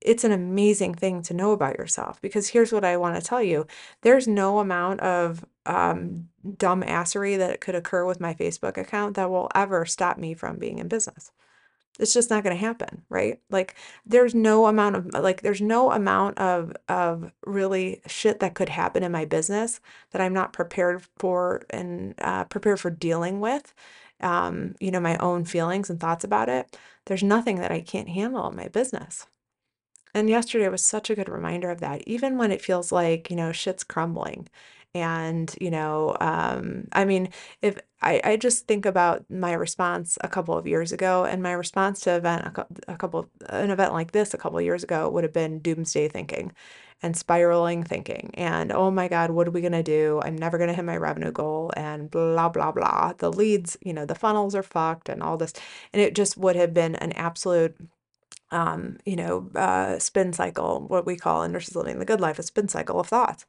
it's 0.00 0.24
an 0.24 0.32
amazing 0.32 0.94
thing 0.94 1.22
to 1.22 1.34
know 1.34 1.52
about 1.52 1.78
yourself 1.78 2.20
because 2.20 2.48
here's 2.48 2.72
what 2.72 2.84
I 2.84 2.96
want 2.96 3.16
to 3.16 3.22
tell 3.22 3.42
you. 3.42 3.66
There's 4.02 4.26
no 4.26 4.58
amount 4.58 5.00
of 5.00 5.44
um, 5.66 6.28
dumb 6.56 6.82
assery 6.82 7.36
that 7.38 7.60
could 7.60 7.74
occur 7.74 8.04
with 8.06 8.20
my 8.20 8.32
Facebook 8.34 8.78
account 8.78 9.16
that 9.16 9.30
will 9.30 9.50
ever 9.54 9.84
stop 9.84 10.16
me 10.16 10.34
from 10.34 10.56
being 10.56 10.78
in 10.78 10.88
business. 10.88 11.32
It's 11.98 12.14
just 12.14 12.30
not 12.30 12.42
going 12.44 12.56
to 12.56 12.60
happen, 12.60 13.02
right? 13.10 13.40
Like 13.50 13.74
there's 14.06 14.34
no 14.34 14.66
amount 14.66 14.96
of 14.96 15.06
like 15.22 15.42
there's 15.42 15.60
no 15.60 15.90
amount 15.92 16.38
of 16.38 16.72
of 16.88 17.32
really 17.44 18.00
shit 18.06 18.40
that 18.40 18.54
could 18.54 18.70
happen 18.70 19.02
in 19.02 19.12
my 19.12 19.24
business 19.26 19.80
that 20.12 20.22
I'm 20.22 20.32
not 20.32 20.52
prepared 20.52 21.02
for 21.18 21.62
and 21.70 22.14
uh, 22.20 22.44
prepared 22.44 22.80
for 22.80 22.90
dealing 22.90 23.40
with. 23.40 23.74
Um, 24.20 24.74
you 24.80 24.90
know, 24.90 25.00
my 25.00 25.16
own 25.18 25.44
feelings 25.44 25.90
and 25.90 25.98
thoughts 26.00 26.24
about 26.24 26.48
it. 26.48 26.76
There's 27.06 27.22
nothing 27.22 27.56
that 27.56 27.72
I 27.72 27.80
can't 27.80 28.08
handle 28.08 28.48
in 28.48 28.56
my 28.56 28.68
business. 28.68 29.26
And 30.14 30.28
yesterday 30.28 30.68
was 30.68 30.84
such 30.84 31.10
a 31.10 31.14
good 31.14 31.28
reminder 31.28 31.70
of 31.70 31.80
that, 31.80 32.02
even 32.06 32.36
when 32.36 32.50
it 32.52 32.62
feels 32.62 32.90
like, 32.92 33.30
you 33.30 33.36
know, 33.36 33.52
shit's 33.52 33.84
crumbling. 33.84 34.48
And, 34.94 35.54
you 35.60 35.70
know, 35.70 36.16
um, 36.20 36.88
I 36.92 37.04
mean, 37.04 37.30
if 37.62 37.78
I, 38.02 38.20
I 38.24 38.36
just 38.36 38.66
think 38.66 38.86
about 38.86 39.24
my 39.30 39.52
response 39.52 40.16
a 40.22 40.28
couple 40.28 40.56
of 40.56 40.66
years 40.66 40.92
ago, 40.92 41.24
and 41.24 41.42
my 41.42 41.52
response 41.52 42.00
to 42.00 42.16
event 42.16 42.44
a, 42.56 42.66
a 42.88 42.96
couple 42.96 43.28
an 43.48 43.70
event 43.70 43.92
like 43.92 44.12
this 44.12 44.34
a 44.34 44.38
couple 44.38 44.58
of 44.58 44.64
years 44.64 44.82
ago 44.82 45.08
would 45.10 45.24
have 45.24 45.32
been 45.32 45.58
doomsday 45.60 46.08
thinking 46.08 46.52
and 47.02 47.16
spiraling 47.16 47.82
thinking 47.82 48.30
and 48.34 48.70
oh 48.72 48.90
my 48.90 49.08
god 49.08 49.30
what 49.30 49.48
are 49.48 49.50
we 49.52 49.62
going 49.62 49.72
to 49.72 49.82
do 49.82 50.20
i'm 50.22 50.36
never 50.36 50.58
going 50.58 50.68
to 50.68 50.74
hit 50.74 50.84
my 50.84 50.96
revenue 50.96 51.32
goal 51.32 51.72
and 51.76 52.10
blah 52.10 52.48
blah 52.48 52.70
blah 52.70 53.12
the 53.18 53.32
leads 53.32 53.76
you 53.82 53.92
know 53.92 54.04
the 54.04 54.14
funnels 54.14 54.54
are 54.54 54.62
fucked 54.62 55.08
and 55.08 55.22
all 55.22 55.38
this 55.38 55.54
and 55.94 56.02
it 56.02 56.14
just 56.14 56.36
would 56.36 56.56
have 56.56 56.74
been 56.74 56.94
an 56.96 57.12
absolute 57.12 57.74
um, 58.50 58.98
you 59.04 59.16
know, 59.16 59.48
uh, 59.54 59.98
spin 59.98 60.32
cycle, 60.32 60.80
what 60.88 61.06
we 61.06 61.16
call 61.16 61.42
in 61.42 61.52
Nurses 61.52 61.76
Living 61.76 61.98
the 61.98 62.04
Good 62.04 62.20
Life, 62.20 62.38
a 62.38 62.42
spin 62.42 62.68
cycle 62.68 62.98
of 62.98 63.06
thoughts. 63.08 63.46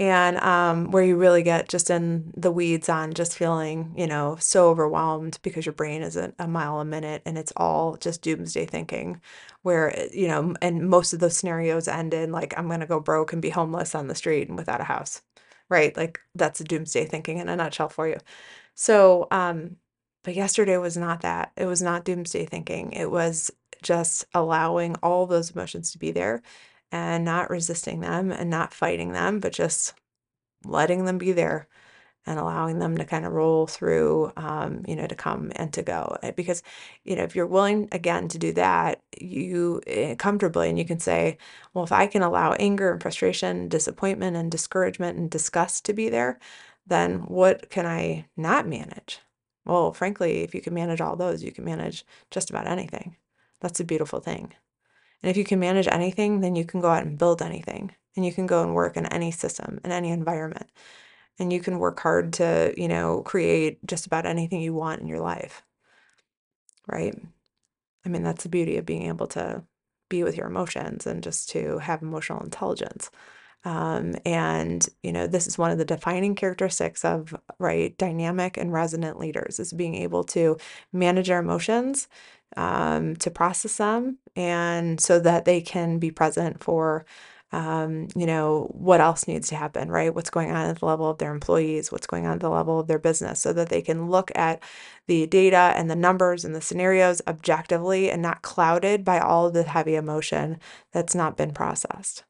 And 0.00 0.38
um, 0.38 0.92
where 0.92 1.04
you 1.04 1.16
really 1.16 1.42
get 1.44 1.68
just 1.68 1.90
in 1.90 2.32
the 2.36 2.50
weeds 2.50 2.88
on 2.88 3.12
just 3.14 3.36
feeling, 3.36 3.94
you 3.98 4.06
know, 4.06 4.36
so 4.40 4.70
overwhelmed 4.70 5.38
because 5.42 5.66
your 5.66 5.74
brain 5.74 6.02
isn't 6.02 6.34
a 6.38 6.48
mile 6.48 6.80
a 6.80 6.86
minute 6.86 7.22
and 7.26 7.38
it's 7.38 7.52
all 7.56 7.96
just 7.98 8.22
doomsday 8.22 8.66
thinking, 8.66 9.20
where, 9.62 9.94
you 10.12 10.26
know, 10.26 10.54
and 10.62 10.88
most 10.88 11.12
of 11.12 11.20
those 11.20 11.36
scenarios 11.36 11.86
end 11.86 12.14
in 12.14 12.32
like, 12.32 12.54
I'm 12.58 12.66
going 12.68 12.80
to 12.80 12.86
go 12.86 12.98
broke 12.98 13.34
and 13.34 13.42
be 13.42 13.50
homeless 13.50 13.94
on 13.94 14.08
the 14.08 14.14
street 14.14 14.48
and 14.48 14.56
without 14.56 14.80
a 14.80 14.84
house, 14.84 15.22
right? 15.68 15.94
Like 15.96 16.18
that's 16.34 16.60
a 16.60 16.64
doomsday 16.64 17.04
thinking 17.06 17.38
in 17.38 17.50
a 17.50 17.56
nutshell 17.56 17.90
for 17.90 18.08
you. 18.08 18.16
So, 18.74 19.28
um, 19.30 19.76
but 20.24 20.34
yesterday 20.34 20.78
was 20.78 20.96
not 20.96 21.22
that. 21.22 21.52
It 21.58 21.66
was 21.66 21.82
not 21.82 22.04
doomsday 22.06 22.46
thinking. 22.46 22.92
It 22.92 23.10
was 23.10 23.50
just 23.82 24.24
allowing 24.34 24.96
all 25.02 25.26
those 25.26 25.50
emotions 25.50 25.92
to 25.92 25.98
be 25.98 26.10
there 26.10 26.42
and 26.92 27.24
not 27.24 27.50
resisting 27.50 28.00
them 28.00 28.32
and 28.32 28.50
not 28.50 28.74
fighting 28.74 29.12
them, 29.12 29.40
but 29.40 29.52
just 29.52 29.94
letting 30.64 31.04
them 31.04 31.18
be 31.18 31.32
there 31.32 31.68
and 32.26 32.38
allowing 32.38 32.78
them 32.78 32.96
to 32.98 33.04
kind 33.04 33.24
of 33.24 33.32
roll 33.32 33.66
through, 33.66 34.30
um, 34.36 34.82
you 34.86 34.94
know, 34.94 35.06
to 35.06 35.14
come 35.14 35.50
and 35.56 35.72
to 35.72 35.82
go. 35.82 36.16
Eh, 36.22 36.32
because, 36.32 36.62
you 37.02 37.16
know, 37.16 37.22
if 37.22 37.34
you're 37.34 37.46
willing 37.46 37.88
again 37.92 38.28
to 38.28 38.38
do 38.38 38.52
that, 38.52 39.00
you 39.18 39.80
uh, 39.88 40.14
comfortably 40.16 40.68
and 40.68 40.78
you 40.78 40.84
can 40.84 41.00
say, 41.00 41.38
well, 41.72 41.84
if 41.84 41.92
I 41.92 42.06
can 42.06 42.22
allow 42.22 42.52
anger 42.54 42.92
and 42.92 43.00
frustration, 43.00 43.68
disappointment 43.68 44.36
and 44.36 44.50
discouragement 44.50 45.18
and 45.18 45.30
disgust 45.30 45.84
to 45.86 45.94
be 45.94 46.08
there, 46.10 46.38
then 46.86 47.20
what 47.20 47.70
can 47.70 47.86
I 47.86 48.26
not 48.36 48.68
manage? 48.68 49.20
Well, 49.64 49.92
frankly, 49.92 50.42
if 50.42 50.54
you 50.54 50.60
can 50.60 50.74
manage 50.74 51.00
all 51.00 51.16
those, 51.16 51.42
you 51.42 51.52
can 51.52 51.64
manage 51.64 52.04
just 52.30 52.50
about 52.50 52.66
anything. 52.66 53.16
That's 53.60 53.80
a 53.80 53.84
beautiful 53.84 54.20
thing. 54.20 54.52
And 55.22 55.30
if 55.30 55.36
you 55.36 55.44
can 55.44 55.60
manage 55.60 55.88
anything, 55.88 56.40
then 56.40 56.56
you 56.56 56.64
can 56.64 56.80
go 56.80 56.88
out 56.88 57.04
and 57.04 57.18
build 57.18 57.42
anything. 57.42 57.94
And 58.16 58.26
you 58.26 58.32
can 58.32 58.46
go 58.46 58.62
and 58.62 58.74
work 58.74 58.96
in 58.96 59.06
any 59.06 59.30
system, 59.30 59.80
in 59.84 59.92
any 59.92 60.10
environment 60.10 60.68
and 61.40 61.52
you 61.52 61.58
can 61.60 61.78
work 61.78 61.98
hard 61.98 62.34
to, 62.34 62.72
you 62.76 62.86
know, 62.86 63.22
create 63.22 63.84
just 63.86 64.06
about 64.06 64.26
anything 64.26 64.60
you 64.60 64.74
want 64.74 65.00
in 65.00 65.08
your 65.08 65.20
life. 65.20 65.62
Right? 66.86 67.16
I 68.04 68.08
mean, 68.08 68.22
that's 68.22 68.42
the 68.42 68.50
beauty 68.50 68.76
of 68.76 68.86
being 68.86 69.04
able 69.04 69.26
to 69.28 69.64
be 70.10 70.22
with 70.22 70.36
your 70.36 70.46
emotions 70.46 71.06
and 71.06 71.22
just 71.22 71.48
to 71.50 71.78
have 71.78 72.02
emotional 72.02 72.42
intelligence. 72.42 73.10
Um, 73.64 74.16
and 74.24 74.86
you 75.02 75.12
know, 75.12 75.26
this 75.26 75.46
is 75.46 75.58
one 75.58 75.70
of 75.70 75.78
the 75.78 75.84
defining 75.84 76.34
characteristics 76.34 77.04
of 77.04 77.34
right 77.58 77.96
dynamic 77.98 78.56
and 78.56 78.72
resonant 78.72 79.18
leaders 79.18 79.60
is 79.60 79.72
being 79.72 79.94
able 79.94 80.24
to 80.24 80.56
manage 80.92 81.30
our 81.30 81.40
emotions, 81.40 82.08
um, 82.56 83.16
to 83.16 83.30
process 83.30 83.76
them, 83.76 84.18
and 84.36 85.00
so 85.00 85.18
that 85.20 85.44
they 85.44 85.60
can 85.60 85.98
be 85.98 86.10
present 86.10 86.62
for 86.62 87.04
um, 87.52 88.06
you 88.14 88.26
know, 88.26 88.70
what 88.72 89.00
else 89.00 89.26
needs 89.26 89.48
to 89.48 89.56
happen, 89.56 89.90
right? 89.90 90.14
What's 90.14 90.30
going 90.30 90.50
on 90.50 90.70
at 90.70 90.78
the 90.78 90.86
level 90.86 91.10
of 91.10 91.18
their 91.18 91.32
employees, 91.32 91.90
what's 91.90 92.06
going 92.06 92.24
on 92.26 92.34
at 92.34 92.40
the 92.40 92.48
level 92.48 92.78
of 92.78 92.86
their 92.86 92.98
business, 92.98 93.40
so 93.40 93.52
that 93.52 93.68
they 93.70 93.82
can 93.82 94.08
look 94.08 94.30
at 94.36 94.62
the 95.08 95.26
data 95.26 95.72
and 95.74 95.90
the 95.90 95.96
numbers 95.96 96.44
and 96.44 96.54
the 96.54 96.60
scenarios 96.60 97.20
objectively 97.26 98.10
and 98.10 98.22
not 98.22 98.42
clouded 98.42 99.04
by 99.04 99.18
all 99.18 99.50
the 99.50 99.64
heavy 99.64 99.96
emotion 99.96 100.58
that's 100.92 101.14
not 101.14 101.36
been 101.36 101.52
processed. 101.52 102.24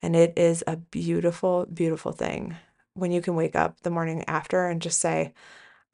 And 0.00 0.16
it 0.16 0.32
is 0.38 0.64
a 0.66 0.76
beautiful, 0.76 1.66
beautiful 1.66 2.12
thing 2.12 2.56
when 2.94 3.12
you 3.12 3.20
can 3.20 3.34
wake 3.34 3.56
up 3.56 3.80
the 3.82 3.90
morning 3.90 4.24
after 4.26 4.66
and 4.68 4.80
just 4.80 5.00
say, 5.00 5.34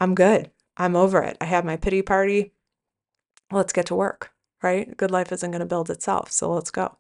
I'm 0.01 0.15
good. 0.15 0.51
I'm 0.77 0.95
over 0.95 1.23
it. 1.23 1.37
I 1.41 1.47
have 1.47 1.65
my 1.65 1.77
pity 1.77 2.03
party. 2.03 2.53
Let's 3.53 3.73
get 3.73 3.87
to 3.87 3.95
work, 3.95 4.33
right? 4.63 4.97
Good 4.97 5.11
life 5.11 5.31
isn't 5.33 5.51
going 5.51 5.61
to 5.61 5.67
build 5.67 5.91
itself. 5.91 6.33
So 6.33 6.53
let's 6.53 6.71
go. 6.71 6.97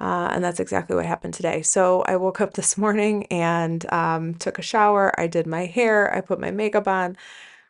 Uh, 0.00 0.30
and 0.32 0.44
that's 0.44 0.60
exactly 0.60 0.94
what 0.94 1.06
happened 1.06 1.34
today. 1.34 1.62
So 1.62 2.02
I 2.02 2.16
woke 2.16 2.40
up 2.40 2.54
this 2.54 2.76
morning 2.78 3.26
and 3.26 3.90
um, 3.92 4.34
took 4.34 4.58
a 4.58 4.62
shower. 4.62 5.18
I 5.18 5.26
did 5.26 5.46
my 5.46 5.66
hair. 5.66 6.12
I 6.14 6.20
put 6.20 6.40
my 6.40 6.50
makeup 6.50 6.88
on, 6.88 7.16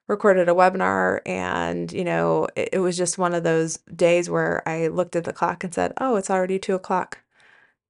recorded 0.09 0.49
a 0.49 0.53
webinar. 0.55 1.21
And, 1.27 1.93
you 1.93 2.05
know, 2.05 2.49
it, 2.57 2.71
it 2.75 2.79
was 2.81 2.97
just 2.97 3.19
one 3.19 3.35
of 3.35 3.45
those 3.45 3.79
days 3.95 4.31
where 4.31 4.67
I 4.69 4.89
looked 4.89 5.17
at 5.17 5.25
the 5.25 5.33
clock 5.33 5.65
and 5.65 5.75
said, 5.75 5.93
oh, 5.99 6.17
it's 6.17 6.31
already 6.31 6.59
two 6.59 6.75
o'clock. 6.75 7.19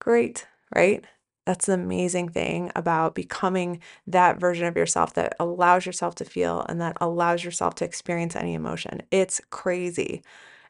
Great, 0.00 0.46
right? 0.74 1.04
That's 1.46 1.66
the 1.66 1.74
amazing 1.74 2.30
thing 2.30 2.72
about 2.74 3.14
becoming 3.14 3.80
that 4.08 4.40
version 4.40 4.66
of 4.66 4.76
yourself 4.76 5.14
that 5.14 5.36
allows 5.38 5.86
yourself 5.86 6.16
to 6.16 6.24
feel 6.24 6.66
and 6.68 6.80
that 6.80 6.96
allows 7.00 7.44
yourself 7.44 7.76
to 7.76 7.84
experience 7.84 8.34
any 8.36 8.54
emotion. 8.54 9.02
It's 9.12 9.40
crazy. 9.50 10.22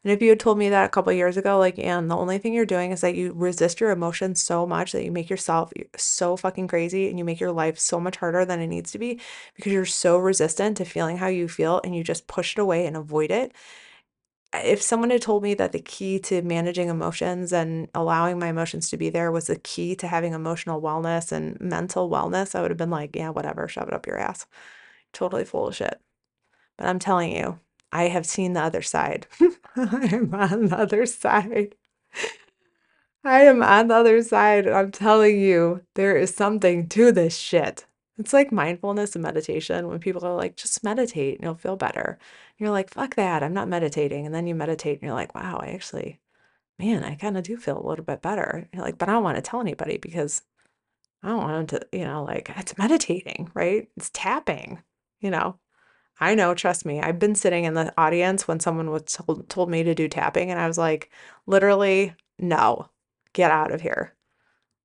And 0.05 0.13
if 0.13 0.23
you 0.23 0.29
had 0.29 0.39
told 0.39 0.59
me 0.59 0.69
that 0.69 0.85
a 0.85 0.89
couple 0.91 1.13
years 1.13 1.37
ago, 1.37 1.59
like, 1.59 1.79
and 1.79 2.11
the 2.11 2.17
only 2.17 2.39
thing 2.39 2.53
you're 2.55 2.67
doing 2.67 2.93
is 2.93 3.01
that 3.01 3.17
you 3.17 3.33
resist 3.35 3.81
your 3.81 3.91
emotions 3.91 4.41
so 4.43 4.67
much 4.67 4.93
that 4.93 5.05
you 5.05 5.11
make 5.11 5.31
yourself 5.31 5.73
so 5.97 6.37
fucking 6.37 6.69
crazy 6.69 7.09
and 7.09 7.19
you 7.19 7.25
make 7.25 7.41
your 7.41 7.51
life 7.53 7.79
so 7.79 7.99
much 7.99 8.19
harder 8.19 8.45
than 8.45 8.61
it 8.61 8.69
needs 8.69 8.93
to 8.93 8.99
be 8.99 9.21
because 9.57 9.73
you're 9.73 9.85
so 9.87 10.19
resistant 10.19 10.77
to 10.77 10.85
feeling 10.85 11.17
how 11.17 11.27
you 11.27 11.49
feel 11.49 11.81
and 11.83 11.97
you 11.97 12.05
just 12.05 12.29
push 12.29 12.53
it 12.57 12.61
away 12.61 12.87
and 12.87 12.97
avoid 12.97 13.31
it. 13.33 13.53
If 14.55 14.81
someone 14.81 15.11
had 15.11 15.23
told 15.23 15.43
me 15.43 15.55
that 15.55 15.73
the 15.73 15.81
key 15.81 16.19
to 16.21 16.41
managing 16.43 16.89
emotions 16.89 17.53
and 17.53 17.89
allowing 17.95 18.39
my 18.39 18.49
emotions 18.49 18.89
to 18.91 18.97
be 18.97 19.11
there 19.11 19.31
was 19.31 19.49
the 19.49 19.59
key 19.59 19.95
to 19.97 20.09
having 20.09 20.33
emotional 20.33 20.81
wellness 20.81 21.33
and 21.33 21.61
mental 21.61 22.09
wellness, 22.11 22.55
I 22.55 22.63
would 22.63 22.71
have 22.71 22.79
been 22.79 22.91
like, 22.91 23.15
yeah, 23.17 23.31
whatever, 23.31 23.69
shove 23.69 23.89
it 23.89 23.95
up 23.95 24.07
your 24.07 24.19
ass. 24.19 24.47
Totally 25.13 25.45
full 25.45 25.69
of 25.69 25.77
shit. 25.77 26.01
But 26.79 26.87
I'm 26.89 26.99
telling 26.99 27.33
you, 27.37 27.61
I 27.93 28.05
have 28.09 28.27
seen 28.27 28.53
the 28.55 28.63
other 28.63 28.83
side. 28.83 29.27
I 29.77 30.09
am 30.13 30.35
on 30.35 30.67
the 30.67 30.79
other 30.79 31.07
side. 31.07 31.75
I 33.25 33.43
am 33.43 33.63
on 33.63 33.89
the 33.89 33.95
other 33.95 34.23
side. 34.23 34.69
I'm 34.69 34.91
telling 34.93 35.41
you, 35.41 35.83
there 35.95 36.17
is 36.17 36.35
something 36.35 36.89
to 36.91 37.13
this 37.13 37.37
shit. 37.37 37.87
It's 38.19 38.33
like 38.33 38.53
mindfulness 38.53 39.15
and 39.15 39.23
meditation 39.23 39.89
when 39.89 39.99
people 39.99 40.25
are 40.25 40.35
like, 40.35 40.57
just 40.57 40.83
meditate 40.85 41.37
and 41.37 41.45
you'll 41.45 41.55
feel 41.57 41.77
better. 41.77 42.19
You're 42.59 42.71
like, 42.71 42.91
fuck 42.91 43.17
that. 43.17 43.43
I'm 43.43 43.55
not 43.55 43.69
meditating. 43.69 44.27
And 44.27 44.35
then 44.35 44.47
you 44.47 44.55
meditate 44.55 45.01
and 45.01 45.03
you're 45.03 45.15
like, 45.15 45.35
wow, 45.35 45.59
I 45.61 45.69
actually, 45.69 46.21
man, 46.79 47.05
I 47.05 47.15
kind 47.15 47.37
of 47.37 47.45
do 47.45 47.57
feel 47.57 47.79
a 47.79 47.87
little 47.87 48.05
bit 48.05 48.23
better. 48.23 48.69
You're 48.73 48.83
like, 48.83 48.99
but 48.99 49.09
I 49.09 49.13
don't 49.13 49.25
want 49.25 49.37
to 49.37 49.43
tell 49.43 49.61
anybody 49.61 49.99
because 49.99 50.43
I 51.23 51.29
don't 51.29 51.39
want 51.39 51.69
them 51.69 51.81
to, 51.81 51.99
you 51.99 52.05
know, 52.05 52.25
like 52.25 52.51
it's 52.57 52.79
meditating, 52.79 53.51
right? 53.55 53.89
It's 53.97 54.11
tapping, 54.13 54.83
you 55.21 55.31
know. 55.31 55.59
I 56.19 56.35
know, 56.35 56.55
trust 56.55 56.87
me. 56.87 57.01
I've 57.01 57.19
been 57.19 57.35
sitting 57.35 57.65
in 57.65 57.75
the 57.75 57.93
audience 57.99 58.49
when 58.49 58.59
someone 58.61 58.91
was 58.91 59.03
told, 59.03 59.49
told 59.51 59.69
me 59.69 59.83
to 59.83 59.95
do 59.95 60.09
tapping, 60.09 60.51
and 60.51 60.59
I 60.59 60.67
was 60.67 60.79
like, 60.79 61.11
literally, 61.47 62.15
no, 62.39 62.89
get 63.35 63.51
out 63.51 63.71
of 63.71 63.83
here. 63.83 64.15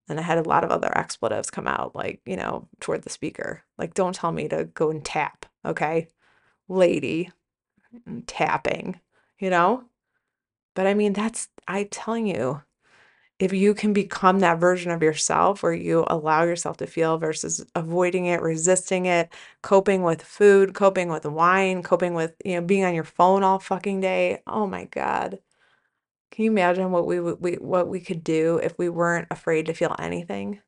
And 0.10 0.20
I 0.20 0.24
had 0.24 0.40
a 0.40 0.50
lot 0.50 0.66
of 0.66 0.72
other 0.72 0.92
expletives 0.98 1.50
come 1.50 1.68
out, 1.68 1.96
like, 1.96 2.22
you 2.26 2.36
know, 2.36 2.68
toward 2.82 3.04
the 3.04 3.10
speaker. 3.10 3.64
Like, 3.78 3.94
don't 3.94 4.14
tell 4.14 4.34
me 4.34 4.50
to 4.50 4.66
go 4.66 4.90
and 4.90 5.06
tap, 5.06 5.46
okay? 5.66 6.10
Lady, 6.68 7.32
Mm, 7.94 8.24
tapping, 8.28 9.00
you 9.40 9.50
know? 9.50 9.86
But 10.76 10.88
I 10.88 10.94
mean, 10.94 11.14
that's, 11.14 11.50
I'm 11.68 11.88
telling 11.90 12.28
you, 12.28 12.64
if 13.40 13.54
you 13.54 13.74
can 13.74 13.94
become 13.94 14.40
that 14.40 14.60
version 14.60 14.92
of 14.92 15.04
yourself 15.04 15.64
where 15.64 15.74
you 15.74 16.06
allow 16.08 16.44
yourself 16.44 16.78
to 16.78 16.88
feel 16.88 17.18
versus 17.18 17.66
avoiding 17.76 18.28
it, 18.28 18.42
resisting 18.42 19.08
it, 19.08 19.34
coping 19.64 20.04
with 20.04 20.22
food, 20.24 20.74
coping 20.76 21.10
with 21.10 21.26
wine, 21.26 21.84
coping 21.84 22.14
with, 22.14 22.36
you 22.46 22.56
know, 22.56 22.62
being 22.68 22.86
on 22.86 22.96
your 22.96 23.04
phone 23.04 23.44
all 23.44 23.60
fucking 23.60 24.02
day. 24.02 24.42
Oh 24.48 24.68
my 24.68 24.86
God. 24.86 25.40
Can 26.32 26.46
you 26.46 26.52
imagine 26.52 26.92
what 26.92 27.08
we 27.08 27.20
would 27.20 27.42
we 27.42 27.54
what 27.56 27.88
we 27.88 28.00
could 28.00 28.24
do 28.24 28.58
if 28.64 28.78
we 28.78 28.90
weren't 28.90 29.28
afraid 29.32 29.66
to 29.68 29.74
feel 29.74 29.96
anything? 30.00 30.62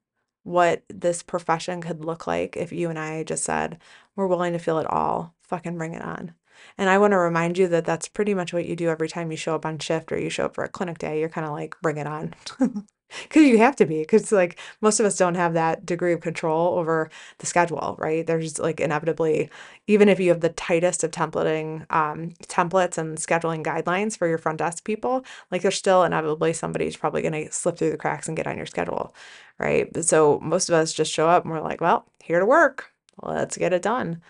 What 0.43 0.83
this 0.89 1.23
profession 1.23 1.81
could 1.81 2.03
look 2.05 2.27
like 2.27 2.57
if 2.57 2.71
you 2.73 2.89
and 2.89 2.99
I 2.99 3.23
just 3.23 3.43
said, 3.43 3.79
we're 4.15 4.27
willing 4.27 4.53
to 4.53 4.59
feel 4.59 4.79
it 4.79 4.87
all. 4.87 5.35
Fucking 5.43 5.77
bring 5.77 5.93
it 5.93 6.01
on. 6.03 6.33
And 6.77 6.89
I 6.89 6.97
want 6.97 7.11
to 7.11 7.17
remind 7.17 7.57
you 7.57 7.67
that 7.69 7.85
that's 7.85 8.07
pretty 8.07 8.33
much 8.33 8.53
what 8.53 8.65
you 8.65 8.75
do 8.75 8.89
every 8.89 9.07
time 9.09 9.31
you 9.31 9.37
show 9.37 9.55
up 9.55 9.65
on 9.65 9.79
shift 9.79 10.11
or 10.11 10.19
you 10.19 10.29
show 10.29 10.45
up 10.45 10.55
for 10.55 10.63
a 10.63 10.69
clinic 10.69 10.97
day. 10.97 11.19
You're 11.19 11.29
kind 11.29 11.45
of 11.47 11.53
like, 11.53 11.75
bring 11.81 11.97
it 11.97 12.07
on. 12.07 12.33
Because 13.21 13.43
you 13.43 13.59
have 13.59 13.75
to 13.75 13.85
be, 13.85 13.99
because 13.99 14.31
like 14.31 14.57
most 14.81 14.99
of 14.99 15.05
us 15.05 15.17
don't 15.17 15.35
have 15.35 15.53
that 15.53 15.85
degree 15.85 16.13
of 16.13 16.21
control 16.21 16.77
over 16.79 17.09
the 17.37 17.45
schedule, 17.45 17.95
right? 17.99 18.25
There's 18.25 18.57
like 18.59 18.79
inevitably, 18.79 19.49
even 19.87 20.09
if 20.09 20.19
you 20.19 20.29
have 20.29 20.39
the 20.41 20.49
tightest 20.49 21.03
of 21.03 21.11
templating 21.11 21.85
um, 21.91 22.31
templates 22.43 22.97
and 22.97 23.17
scheduling 23.17 23.63
guidelines 23.63 24.17
for 24.17 24.27
your 24.27 24.37
front 24.37 24.59
desk 24.59 24.83
people, 24.83 25.23
like 25.51 25.61
there's 25.61 25.77
still 25.77 26.03
inevitably 26.03 26.53
somebody's 26.53 26.97
probably 26.97 27.21
going 27.21 27.45
to 27.45 27.51
slip 27.51 27.77
through 27.77 27.91
the 27.91 27.97
cracks 27.97 28.27
and 28.27 28.37
get 28.37 28.47
on 28.47 28.57
your 28.57 28.65
schedule, 28.65 29.13
right? 29.59 30.03
So 30.03 30.39
most 30.41 30.69
of 30.69 30.75
us 30.75 30.93
just 30.93 31.11
show 31.11 31.27
up 31.29 31.43
and 31.43 31.51
we're 31.53 31.61
like, 31.61 31.81
well, 31.81 32.05
here 32.23 32.39
to 32.39 32.45
work. 32.45 32.91
Let's 33.21 33.57
get 33.57 33.73
it 33.73 33.83
done. 33.83 34.21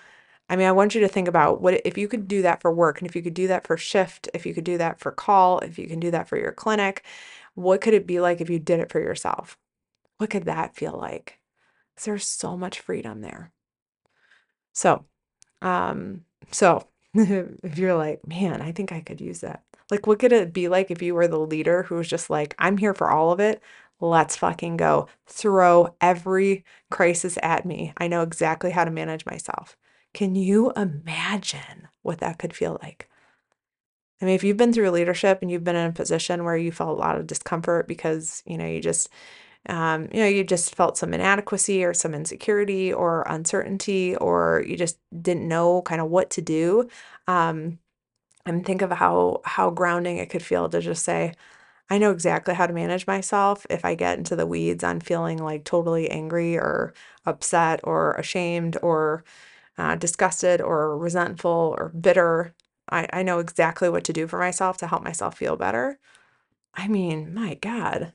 I 0.53 0.55
mean, 0.55 0.67
I 0.67 0.71
want 0.71 0.93
you 0.93 1.01
to 1.01 1.07
think 1.07 1.27
about 1.27 1.61
what 1.61 1.81
if 1.83 1.97
you 1.97 2.07
could 2.07 2.27
do 2.27 2.43
that 2.43 2.61
for 2.61 2.71
work 2.71 3.01
and 3.01 3.09
if 3.09 3.15
you 3.15 3.23
could 3.23 3.33
do 3.33 3.47
that 3.47 3.65
for 3.65 3.75
shift, 3.75 4.29
if 4.35 4.45
you 4.45 4.53
could 4.53 4.63
do 4.63 4.77
that 4.77 4.99
for 4.99 5.11
call, 5.11 5.57
if 5.61 5.79
you 5.79 5.87
can 5.87 5.99
do 5.99 6.11
that 6.11 6.27
for 6.29 6.37
your 6.37 6.51
clinic, 6.51 7.03
what 7.55 7.81
could 7.81 7.95
it 7.95 8.05
be 8.05 8.19
like 8.19 8.39
if 8.39 8.51
you 8.51 8.59
did 8.59 8.79
it 8.79 8.91
for 8.91 8.99
yourself? 8.99 9.57
What 10.19 10.29
could 10.29 10.45
that 10.45 10.75
feel 10.75 10.95
like? 10.95 11.39
There's 12.03 12.27
so 12.27 12.55
much 12.55 12.79
freedom 12.79 13.21
there. 13.21 13.51
So, 14.73 15.05
um, 15.63 16.21
so 16.51 16.85
if 17.15 17.79
you're 17.79 17.95
like, 17.95 18.27
man, 18.27 18.61
I 18.61 18.73
think 18.73 18.91
I 18.91 19.01
could 19.01 19.21
use 19.21 19.41
that. 19.41 19.63
Like, 19.89 20.05
what 20.05 20.19
could 20.19 20.31
it 20.33 20.53
be 20.53 20.67
like 20.67 20.91
if 20.91 21.01
you 21.01 21.15
were 21.15 21.27
the 21.27 21.39
leader 21.39 21.81
who 21.81 21.95
was 21.95 22.07
just 22.07 22.29
like, 22.29 22.53
I'm 22.59 22.77
here 22.77 22.93
for 22.93 23.09
all 23.09 23.31
of 23.31 23.39
it. 23.39 23.59
Let's 23.99 24.35
fucking 24.35 24.77
go. 24.77 25.07
Throw 25.25 25.95
every 25.99 26.63
crisis 26.91 27.39
at 27.41 27.65
me. 27.65 27.91
I 27.97 28.07
know 28.07 28.21
exactly 28.21 28.69
how 28.69 28.85
to 28.85 28.91
manage 28.91 29.25
myself. 29.25 29.75
Can 30.13 30.33
you 30.35 30.71
imagine 30.71 31.87
what 32.01 32.19
that 32.19 32.39
could 32.39 32.55
feel 32.55 32.79
like? 32.81 33.09
I 34.21 34.25
mean, 34.25 34.35
if 34.35 34.43
you've 34.43 34.57
been 34.57 34.71
through 34.71 34.89
leadership 34.91 35.39
and 35.41 35.51
you've 35.51 35.63
been 35.63 35.75
in 35.75 35.89
a 35.89 35.93
position 35.93 36.43
where 36.43 36.55
you 36.55 36.71
felt 36.71 36.97
a 36.97 37.01
lot 37.01 37.17
of 37.17 37.27
discomfort 37.27 37.87
because, 37.87 38.41
you 38.45 38.57
know, 38.57 38.65
you 38.65 38.79
just, 38.79 39.09
um, 39.69 40.09
you 40.13 40.21
know, 40.21 40.27
you 40.27 40.43
just 40.43 40.75
felt 40.75 40.97
some 40.97 41.13
inadequacy 41.13 41.83
or 41.85 41.93
some 41.93 42.13
insecurity 42.13 42.93
or 42.93 43.23
uncertainty, 43.29 44.15
or 44.17 44.63
you 44.67 44.77
just 44.77 44.99
didn't 45.21 45.47
know 45.47 45.81
kind 45.83 46.01
of 46.01 46.09
what 46.09 46.29
to 46.31 46.41
do. 46.41 46.89
Um, 47.27 47.79
and 48.45 48.65
think 48.65 48.81
of 48.81 48.91
how 48.91 49.41
how 49.45 49.69
grounding 49.71 50.17
it 50.17 50.29
could 50.29 50.43
feel 50.43 50.69
to 50.69 50.81
just 50.81 51.03
say, 51.05 51.33
I 51.89 51.97
know 51.99 52.11
exactly 52.11 52.53
how 52.55 52.67
to 52.67 52.73
manage 52.73 53.07
myself 53.07 53.65
if 53.69 53.85
I 53.85 53.95
get 53.95 54.17
into 54.19 54.35
the 54.35 54.47
weeds 54.47 54.83
on 54.83 55.01
feeling 55.01 55.37
like 55.39 55.65
totally 55.65 56.09
angry 56.11 56.57
or 56.57 56.93
upset 57.25 57.81
or 57.83 58.13
ashamed 58.15 58.77
or 58.83 59.23
uh, 59.77 59.95
disgusted 59.95 60.61
or 60.61 60.97
resentful 60.97 61.75
or 61.77 61.89
bitter. 61.89 62.53
I, 62.89 63.07
I 63.13 63.23
know 63.23 63.39
exactly 63.39 63.89
what 63.89 64.03
to 64.05 64.13
do 64.13 64.27
for 64.27 64.39
myself 64.39 64.77
to 64.77 64.87
help 64.87 65.03
myself 65.03 65.37
feel 65.37 65.55
better. 65.55 65.99
I 66.73 66.87
mean, 66.87 67.33
my 67.33 67.55
God. 67.55 68.13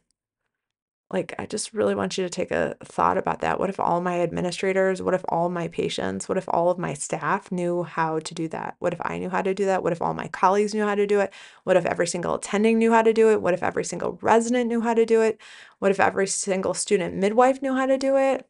Like, 1.11 1.35
I 1.39 1.47
just 1.47 1.73
really 1.73 1.95
want 1.95 2.19
you 2.19 2.25
to 2.25 2.29
take 2.29 2.51
a 2.51 2.77
thought 2.85 3.17
about 3.17 3.41
that. 3.41 3.59
What 3.59 3.71
if 3.71 3.81
all 3.81 4.03
my 4.03 4.21
administrators, 4.21 5.01
what 5.01 5.15
if 5.15 5.25
all 5.31 5.49
my 5.49 5.69
patients, 5.69 6.29
what 6.29 6.37
if 6.37 6.47
all 6.49 6.71
of 6.71 6.79
my 6.79 6.93
staff 6.93 7.51
knew 7.51 7.83
how 7.83 8.19
to 8.19 8.35
do 8.35 8.47
that? 8.49 8.77
What 8.79 8.93
if 8.93 9.01
I 9.03 9.17
knew 9.19 9.31
how 9.31 9.41
to 9.41 9.55
do 9.55 9.65
that? 9.65 9.83
What 9.83 9.93
if 9.93 10.03
all 10.03 10.13
my 10.13 10.29
colleagues 10.29 10.75
knew 10.75 10.85
how 10.85 10.95
to 10.95 11.07
do 11.07 11.21
it? 11.21 11.33
What 11.65 11.79
if 11.79 11.87
every 11.87 12.07
single 12.07 12.35
attending 12.35 12.79
knew 12.79 12.93
how 12.93 13.01
to 13.01 13.15
do 13.15 13.31
it? 13.31 13.41
What 13.41 13.55
if 13.55 13.63
every 13.63 13.85
single 13.87 14.19
resident 14.21 14.69
knew 14.69 14.83
how 14.83 14.93
to 14.93 15.07
do 15.07 15.23
it? 15.23 15.41
What 15.79 15.91
if 15.91 15.99
every 15.99 16.27
single 16.27 16.75
student 16.75 17.15
midwife 17.15 17.63
knew 17.63 17.75
how 17.75 17.87
to 17.87 17.97
do 17.97 18.19
it? 18.19 18.47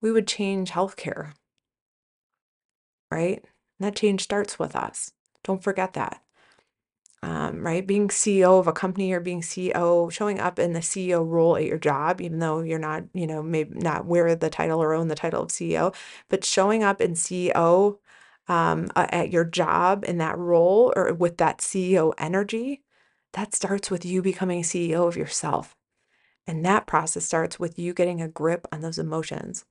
We 0.00 0.12
would 0.12 0.28
change 0.28 0.70
healthcare, 0.70 1.32
right? 3.10 3.44
And 3.78 3.86
that 3.86 3.96
change 3.96 4.22
starts 4.22 4.58
with 4.58 4.76
us. 4.76 5.12
Don't 5.44 5.62
forget 5.62 5.94
that 5.94 6.22
um, 7.22 7.64
right? 7.66 7.84
Being 7.86 8.08
CEO 8.08 8.60
of 8.60 8.66
a 8.68 8.72
company 8.72 9.12
or 9.12 9.20
being 9.20 9.40
CEO, 9.40 10.10
showing 10.10 10.38
up 10.38 10.58
in 10.58 10.72
the 10.72 10.80
CEO 10.80 11.26
role 11.28 11.56
at 11.56 11.64
your 11.64 11.78
job, 11.78 12.20
even 12.20 12.38
though 12.38 12.60
you're 12.60 12.78
not, 12.78 13.04
you 13.12 13.26
know, 13.26 13.42
maybe 13.42 13.76
not 13.78 14.06
wear 14.06 14.34
the 14.36 14.50
title 14.50 14.80
or 14.82 14.94
own 14.94 15.08
the 15.08 15.16
title 15.16 15.42
of 15.42 15.48
CEO, 15.48 15.94
but 16.28 16.44
showing 16.44 16.84
up 16.84 17.00
in 17.00 17.14
CEO 17.14 17.98
um, 18.46 18.88
at 18.94 19.32
your 19.32 19.44
job 19.44 20.04
in 20.06 20.18
that 20.18 20.38
role 20.38 20.92
or 20.94 21.12
with 21.12 21.38
that 21.38 21.58
CEO 21.58 22.12
energy, 22.18 22.82
that 23.32 23.54
starts 23.54 23.90
with 23.90 24.04
you 24.04 24.22
becoming 24.22 24.62
CEO 24.62 25.06
of 25.08 25.16
yourself. 25.16 25.76
And 26.46 26.64
that 26.64 26.86
process 26.86 27.24
starts 27.24 27.58
with 27.58 27.78
you 27.78 27.92
getting 27.92 28.22
a 28.22 28.28
grip 28.28 28.66
on 28.72 28.80
those 28.80 28.98
emotions 28.98 29.64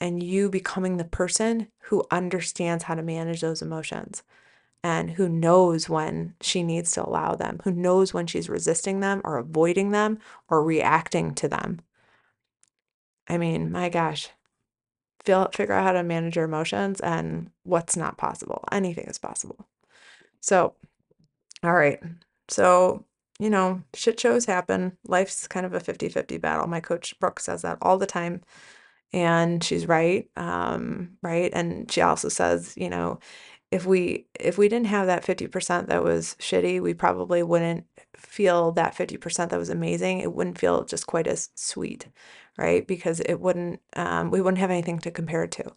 and 0.00 0.22
you 0.22 0.50
becoming 0.50 0.96
the 0.96 1.04
person 1.04 1.68
who 1.84 2.04
understands 2.10 2.84
how 2.84 2.94
to 2.94 3.02
manage 3.02 3.40
those 3.40 3.62
emotions 3.62 4.22
and 4.82 5.12
who 5.12 5.28
knows 5.28 5.88
when 5.88 6.34
she 6.40 6.62
needs 6.62 6.90
to 6.92 7.06
allow 7.06 7.34
them, 7.34 7.60
who 7.64 7.72
knows 7.72 8.12
when 8.12 8.26
she's 8.26 8.50
resisting 8.50 9.00
them 9.00 9.22
or 9.24 9.38
avoiding 9.38 9.90
them 9.90 10.18
or 10.48 10.62
reacting 10.62 11.34
to 11.34 11.48
them. 11.48 11.80
I 13.26 13.38
mean, 13.38 13.72
my 13.72 13.88
gosh, 13.88 14.28
feel, 15.24 15.48
figure 15.54 15.74
out 15.74 15.84
how 15.84 15.92
to 15.92 16.02
manage 16.02 16.36
your 16.36 16.44
emotions 16.44 17.00
and 17.00 17.50
what's 17.62 17.96
not 17.96 18.18
possible. 18.18 18.64
Anything 18.70 19.06
is 19.06 19.18
possible. 19.18 19.66
So, 20.40 20.74
all 21.62 21.74
right. 21.74 22.00
So, 22.48 23.06
you 23.38 23.48
know, 23.48 23.82
shit 23.94 24.20
shows 24.20 24.44
happen. 24.44 24.98
Life's 25.06 25.48
kind 25.48 25.64
of 25.64 25.72
a 25.72 25.80
50 25.80 26.10
50 26.10 26.36
battle. 26.36 26.66
My 26.66 26.80
coach 26.80 27.18
Brooke 27.18 27.40
says 27.40 27.62
that 27.62 27.78
all 27.80 27.96
the 27.96 28.06
time. 28.06 28.42
And 29.14 29.62
she's 29.62 29.86
right. 29.86 30.28
Um, 30.36 31.16
right. 31.22 31.50
And 31.54 31.90
she 31.90 32.00
also 32.00 32.28
says, 32.28 32.74
you 32.76 32.90
know, 32.90 33.20
if 33.70 33.86
we 33.86 34.26
if 34.40 34.58
we 34.58 34.68
didn't 34.68 34.88
have 34.88 35.06
that 35.06 35.24
50% 35.24 35.86
that 35.86 36.02
was 36.02 36.34
shitty, 36.40 36.82
we 36.82 36.94
probably 36.94 37.44
wouldn't 37.44 37.84
feel 38.16 38.72
that 38.72 38.96
50% 38.96 39.50
that 39.50 39.58
was 39.58 39.68
amazing. 39.70 40.18
It 40.18 40.34
wouldn't 40.34 40.58
feel 40.58 40.84
just 40.84 41.06
quite 41.06 41.28
as 41.28 41.50
sweet, 41.54 42.08
right? 42.58 42.84
Because 42.86 43.20
it 43.20 43.36
wouldn't 43.40 43.80
um, 43.94 44.32
we 44.32 44.40
wouldn't 44.40 44.58
have 44.58 44.72
anything 44.72 44.98
to 44.98 45.12
compare 45.12 45.44
it 45.44 45.52
to. 45.52 45.72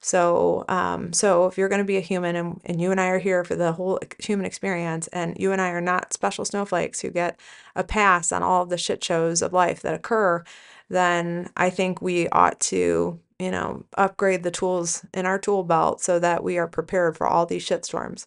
So, 0.00 0.64
um, 0.68 1.12
so 1.12 1.46
if 1.46 1.58
you're 1.58 1.68
going 1.68 1.80
to 1.80 1.84
be 1.84 1.96
a 1.96 2.00
human 2.00 2.36
and, 2.36 2.60
and 2.66 2.80
you 2.80 2.92
and 2.92 3.00
I 3.00 3.08
are 3.08 3.18
here 3.18 3.42
for 3.42 3.56
the 3.56 3.72
whole 3.72 3.98
human 4.20 4.46
experience, 4.46 5.08
and 5.08 5.36
you 5.40 5.50
and 5.50 5.60
I 5.60 5.70
are 5.70 5.80
not 5.80 6.12
special 6.12 6.44
snowflakes 6.44 7.00
who 7.00 7.10
get 7.10 7.40
a 7.74 7.82
pass 7.82 8.30
on 8.30 8.42
all 8.44 8.62
of 8.62 8.68
the 8.68 8.78
shit 8.78 9.02
shows 9.02 9.42
of 9.42 9.52
life 9.52 9.80
that 9.82 9.94
occur, 9.94 10.44
then 10.88 11.50
I 11.56 11.70
think 11.70 12.00
we 12.00 12.28
ought 12.28 12.60
to 12.60 13.20
you 13.38 13.50
know, 13.50 13.84
upgrade 13.96 14.42
the 14.42 14.50
tools 14.50 15.04
in 15.12 15.26
our 15.26 15.38
tool 15.38 15.62
belt 15.62 16.00
so 16.00 16.18
that 16.18 16.42
we 16.42 16.58
are 16.58 16.66
prepared 16.66 17.16
for 17.16 17.26
all 17.26 17.46
these 17.46 17.66
shitstorms 17.66 18.26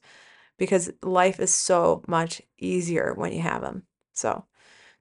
because 0.57 0.91
life 1.01 1.39
is 1.39 1.53
so 1.53 2.03
much 2.07 2.41
easier 2.59 3.13
when 3.15 3.33
you 3.33 3.41
have 3.41 3.61
them. 3.61 3.83
So, 4.13 4.45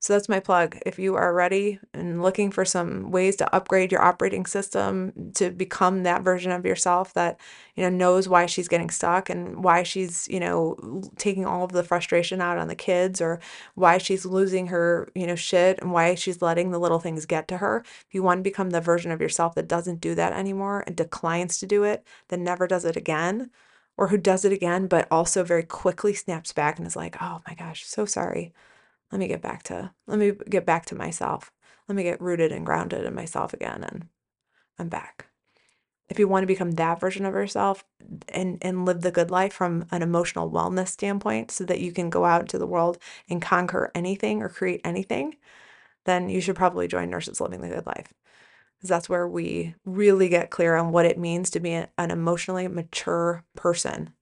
so 0.01 0.13
that's 0.13 0.29
my 0.29 0.39
plug. 0.39 0.79
If 0.87 1.01
you 1.01 1.17
are 1.17 1.35
ready 1.35 1.81
and 1.93 2.23
looking 2.23 2.53
for 2.53 2.65
some 2.65 3.11
ways 3.11 3.35
to 3.37 3.55
upgrade 3.55 3.91
your 3.91 4.01
operating 4.01 4.47
system 4.47 5.33
to 5.35 5.51
become 5.51 6.05
that 6.05 6.23
version 6.23 6.53
of 6.53 6.65
yourself 6.65 7.15
that, 7.15 7.41
you 7.75 7.83
know, 7.83 7.89
knows 7.89 8.29
why 8.29 8.47
she's 8.47 8.69
getting 8.69 8.91
stuck 8.91 9.29
and 9.29 9.65
why 9.65 9.83
she's, 9.83 10.29
you 10.29 10.39
know, 10.39 11.03
taking 11.17 11.47
all 11.47 11.65
of 11.65 11.73
the 11.73 11.83
frustration 11.83 12.41
out 12.41 12.59
on 12.59 12.69
the 12.69 12.77
kids 12.77 13.21
or 13.21 13.41
why 13.75 13.99
she's 13.99 14.25
losing 14.25 14.69
her, 14.69 15.11
you 15.17 15.27
know, 15.27 15.35
shit 15.35 15.81
and 15.81 15.91
why 15.91 16.15
she's 16.15 16.41
letting 16.41 16.71
the 16.71 16.79
little 16.79 17.01
things 17.01 17.27
get 17.27 17.49
to 17.49 17.57
her. 17.57 17.83
If 17.85 18.15
you 18.15 18.23
want 18.23 18.39
to 18.39 18.45
become 18.45 18.71
the 18.71 18.81
version 18.81 19.11
of 19.11 19.21
yourself 19.21 19.57
that 19.57 19.67
doesn't 19.67 20.01
do 20.01 20.15
that 20.15 20.33
anymore 20.33 20.85
and 20.87 20.95
declines 20.95 21.59
to 21.59 21.67
do 21.67 21.83
it, 21.83 22.07
then 22.29 22.45
never 22.45 22.69
does 22.69 22.85
it 22.85 22.97
again, 22.97 23.51
or 23.97 24.09
who 24.09 24.17
does 24.17 24.45
it 24.45 24.53
again, 24.53 24.87
but 24.87 25.09
also 25.11 25.43
very 25.43 25.65
quickly 25.65 26.15
snaps 26.15 26.53
back 26.53 26.79
and 26.79 26.87
is 26.87 26.95
like, 26.95 27.17
oh 27.21 27.41
my 27.49 27.55
gosh, 27.55 27.85
so 27.85 28.05
sorry 28.05 28.53
let 29.13 29.19
me 29.19 29.29
get 29.29 29.43
back 29.43 29.63
to 29.65 29.93
let 30.07 30.19
me 30.19 30.33
get 30.49 30.67
back 30.67 30.87
to 30.87 30.95
myself. 30.95 31.53
Let 31.89 31.97
me 31.97 32.03
get 32.03 32.21
rooted 32.21 32.53
and 32.53 32.67
grounded 32.67 33.05
in 33.05 33.15
myself 33.15 33.55
again 33.55 33.83
and 33.83 34.09
i'm 34.79 34.89
back. 34.89 35.27
If 36.09 36.19
you 36.19 36.29
want 36.29 36.43
to 36.43 36.47
become 36.47 36.73
that 36.73 37.01
version 37.01 37.25
of 37.25 37.35
yourself 37.35 37.85
and 38.29 38.59
and 38.63 38.85
live 38.85 39.01
the 39.03 39.11
good 39.11 39.31
life 39.31 39.53
from 39.53 39.87
an 39.91 40.03
emotional 40.03 40.51
wellness 40.51 40.89
standpoint 40.89 41.51
so 41.51 41.65
that 41.65 41.81
you 41.81 41.93
can 41.93 42.11
go 42.11 42.25
out 42.25 42.43
into 42.43 42.59
the 42.59 42.67
world 42.67 42.99
and 43.29 43.43
conquer 43.43 43.91
anything 43.95 44.43
or 44.43 44.49
create 44.49 44.81
anything 44.85 45.37
then 46.09 46.31
you 46.31 46.41
should 46.41 46.57
probably 46.57 46.89
join 46.89 47.11
nurses 47.11 47.41
living 47.41 47.61
the 47.61 47.69
good 47.69 47.87
life. 47.87 48.15
Because 48.77 48.89
that's 48.89 49.09
where 49.09 49.29
we 49.29 49.75
really 49.85 50.29
get 50.29 50.51
clear 50.51 50.75
on 50.75 50.91
what 50.91 51.05
it 51.05 51.19
means 51.19 51.51
to 51.51 51.61
be 51.61 51.73
an 51.73 51.89
emotionally 51.99 52.67
mature 52.67 53.45
person 53.55 54.15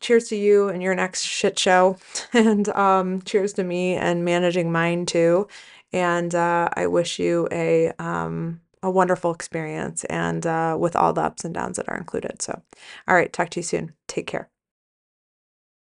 cheers 0.00 0.28
to 0.28 0.36
you 0.36 0.68
and 0.68 0.82
your 0.82 0.94
next 0.94 1.22
shit 1.22 1.58
show. 1.58 1.96
and 2.32 2.68
um, 2.70 3.22
cheers 3.22 3.52
to 3.54 3.64
me 3.64 3.94
and 3.94 4.24
managing 4.24 4.72
mine 4.72 5.06
too. 5.06 5.48
And 5.92 6.34
uh, 6.34 6.68
I 6.74 6.86
wish 6.86 7.18
you 7.18 7.48
a 7.50 7.92
um, 7.98 8.60
a 8.82 8.90
wonderful 8.90 9.32
experience 9.32 10.04
and 10.04 10.46
uh, 10.46 10.76
with 10.78 10.94
all 10.94 11.12
the 11.12 11.22
ups 11.22 11.44
and 11.44 11.54
downs 11.54 11.76
that 11.76 11.88
are 11.88 11.96
included. 11.96 12.42
So, 12.42 12.62
all 13.06 13.14
right, 13.14 13.32
talk 13.32 13.50
to 13.50 13.60
you 13.60 13.64
soon. 13.64 13.94
Take 14.06 14.26
care. 14.26 14.48